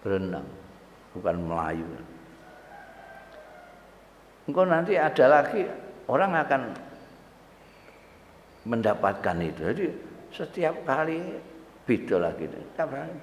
[0.05, 0.45] berenang
[1.17, 1.87] bukan Melayu
[4.45, 5.65] engkau nanti ada lagi
[6.05, 6.61] orang akan
[8.67, 9.61] mendapatkan itu.
[9.71, 9.85] Jadi
[10.33, 11.19] setiap kali
[11.83, 12.47] beda lagi.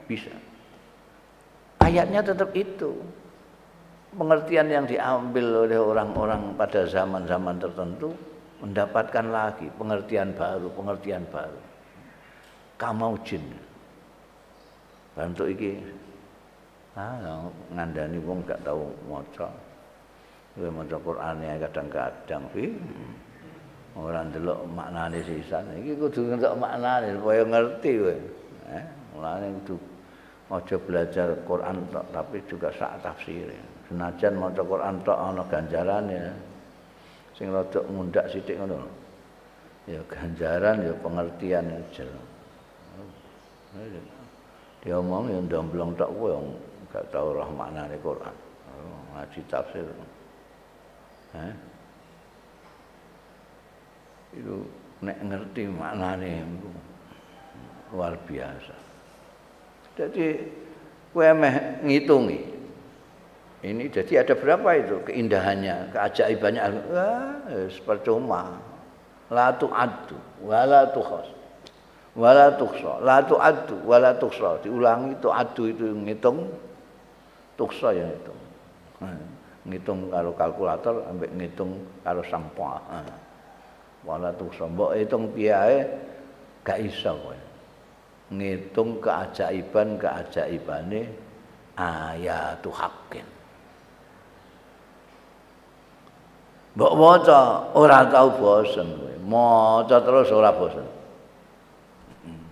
[0.07, 0.33] Bisa.
[1.81, 3.01] Ayatnya tetap itu.
[4.11, 8.11] Pengertian yang diambil oleh orang-orang pada zaman-zaman tertentu
[8.61, 11.61] mendapatkan lagi pengertian baru, pengertian baru.
[12.77, 13.45] Kamau jin.
[15.17, 15.81] Bantu iki
[16.97, 19.49] ah ngandani wong gak tahu maca.
[20.57, 22.43] Kowe maca Qur'ane kadang-kadang,
[23.99, 28.17] ora ndelok maknane sisan iki kudu ndelok maknane supaya ngerti kowe
[28.71, 28.85] eh
[29.15, 29.77] mulane kudu
[30.51, 33.51] aja belajar Quran tok tapi juga sak tafsir
[33.91, 36.19] senajan maca Quran tok ana ganjarane
[37.41, 38.85] sing rada ngundak sithik ngono.
[39.89, 42.29] Ya ganjaran ya pengertian jelas
[44.81, 46.33] dia omong yang domblong tok kowe
[46.91, 48.35] gak tau roh maknane Quran.
[49.15, 49.87] Ngaji tafsir.
[51.37, 51.55] Eh
[54.41, 54.57] itu
[55.05, 56.43] nek ngerti maknane
[57.93, 58.75] luar biasa.
[60.01, 60.27] Jadi
[61.13, 62.60] kowe meh ngitungi.
[63.61, 66.63] Ini jadi ada berapa itu keindahannya, keajaibannya.
[66.91, 67.37] Wah,
[67.85, 68.57] percuma.
[69.31, 71.29] La tu'addu wa la tukhas.
[72.17, 72.93] Wa la tukhsa.
[73.05, 74.65] La tu'addu wa la tukhsa.
[74.65, 76.49] Diulangi tu'addu itu ngitung.
[77.61, 78.35] Tukhsa ya itu.
[79.69, 82.81] Ngitung karo kalkulator ambek ngitung karo sampah.
[84.05, 85.85] wala tuksa mbok hitung piye
[86.65, 87.39] gak iso kowe
[88.33, 91.11] ngitung keajaiban keajaibane
[91.77, 93.27] ayatu haqqin
[96.81, 100.87] mbok maca ora tau bosen kowe maca terus ora bosen
[102.25, 102.45] hmm.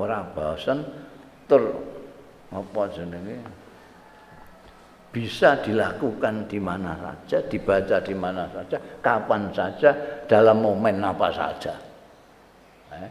[0.00, 0.80] ora bosen
[1.44, 1.76] tur
[2.48, 3.36] apa jenenge
[5.12, 9.94] bisa dilakukan di mana saja, dibaca di mana saja, kapan saja,
[10.26, 11.70] dalam momen apa saja.
[12.98, 13.10] Eh?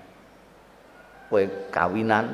[1.31, 2.27] Kue kawinan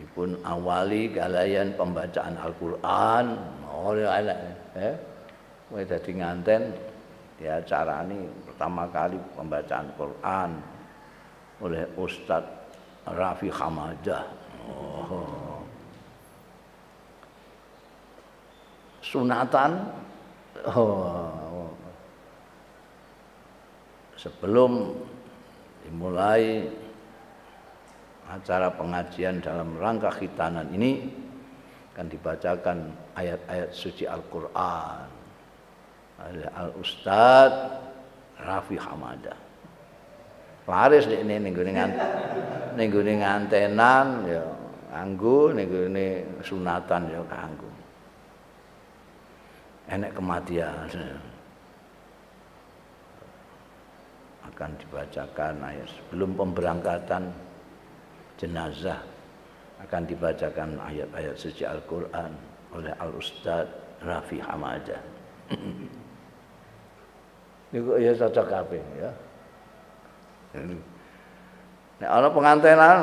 [0.00, 3.36] dipun awali galayan pembacaan Al-Qur'an
[3.76, 4.08] oleh
[4.80, 5.13] eh
[5.68, 6.62] kue dadi nganten
[7.40, 7.58] ya
[8.06, 10.50] ini pertama kali pembacaan Quran
[11.62, 12.62] oleh Ustadz
[13.04, 14.24] Rafi Hamadah.
[14.64, 15.54] Oh.
[19.14, 19.86] sunatan
[20.74, 21.70] oh,
[24.18, 24.90] sebelum
[25.86, 26.66] dimulai
[28.26, 31.12] acara pengajian dalam rangka khitanan ini
[31.94, 32.78] akan dibacakan
[33.14, 35.13] ayat-ayat suci Al-Qur'an
[36.22, 37.52] oleh Al-Ustad
[38.38, 39.34] Rafi Hamada.
[40.64, 41.72] Laris ini ning gone
[42.78, 42.88] ning
[43.20, 44.42] ngantenan ya
[44.88, 45.68] kanggo ning
[46.40, 47.68] sunatan ya kanggo.
[49.84, 50.88] enek kematian
[54.48, 57.28] akan dibacakan ayat sebelum pemberangkatan
[58.40, 58.96] jenazah
[59.84, 62.32] akan dibacakan ayat-ayat suci Al-Qur'an
[62.72, 63.68] oleh Al-Ustaz
[64.00, 65.00] Rafi Hamadah.
[67.74, 69.10] Niku ya cocok kabeh ya.
[71.98, 72.98] Nek ana pengantinan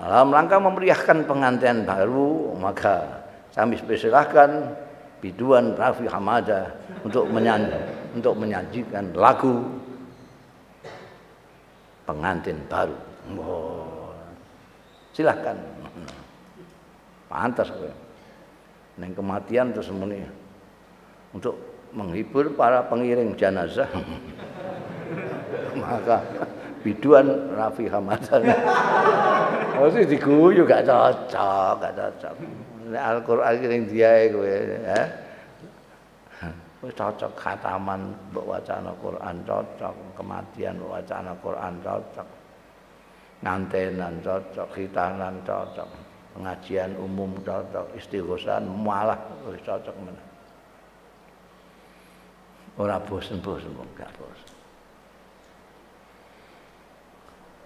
[0.00, 3.20] dalam rangka memeriahkan pengantin baru maka
[3.52, 4.72] kami persilahkan
[5.20, 6.72] biduan Rafi Hamada
[7.04, 7.76] untuk menyanyi,
[8.16, 9.60] untuk menyajikan lagu
[12.08, 12.96] pengantin baru.
[13.40, 14.12] Oh,
[15.12, 15.56] silahkan.
[17.28, 17.92] Pantas kowe.
[19.00, 20.22] Neng kematian terus muni
[21.34, 23.88] untuk menghibur para pengiring jenazah.
[25.80, 26.20] Maka
[26.84, 28.38] biduan Rafi Hamada.
[29.74, 32.34] Oh sih diguyu gak cocok, gak cocok.
[32.94, 35.02] Al-Qur'an ning diae kowe, ya.
[36.78, 42.28] Wis cocok khataman mbok wacana Quran cocok, kematian mbok wacana Quran cocok.
[43.40, 45.88] Ngantenan cocok, khitanan cocok,
[46.38, 49.18] pengajian umum cocok, istighosan malah
[49.48, 50.14] wis cocok men.
[52.74, 54.50] Ora bosen-bosen kok gak bosen.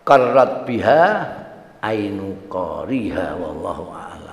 [0.04, 1.04] Karat biha
[1.80, 4.27] ainu qariha wallahu a'lam.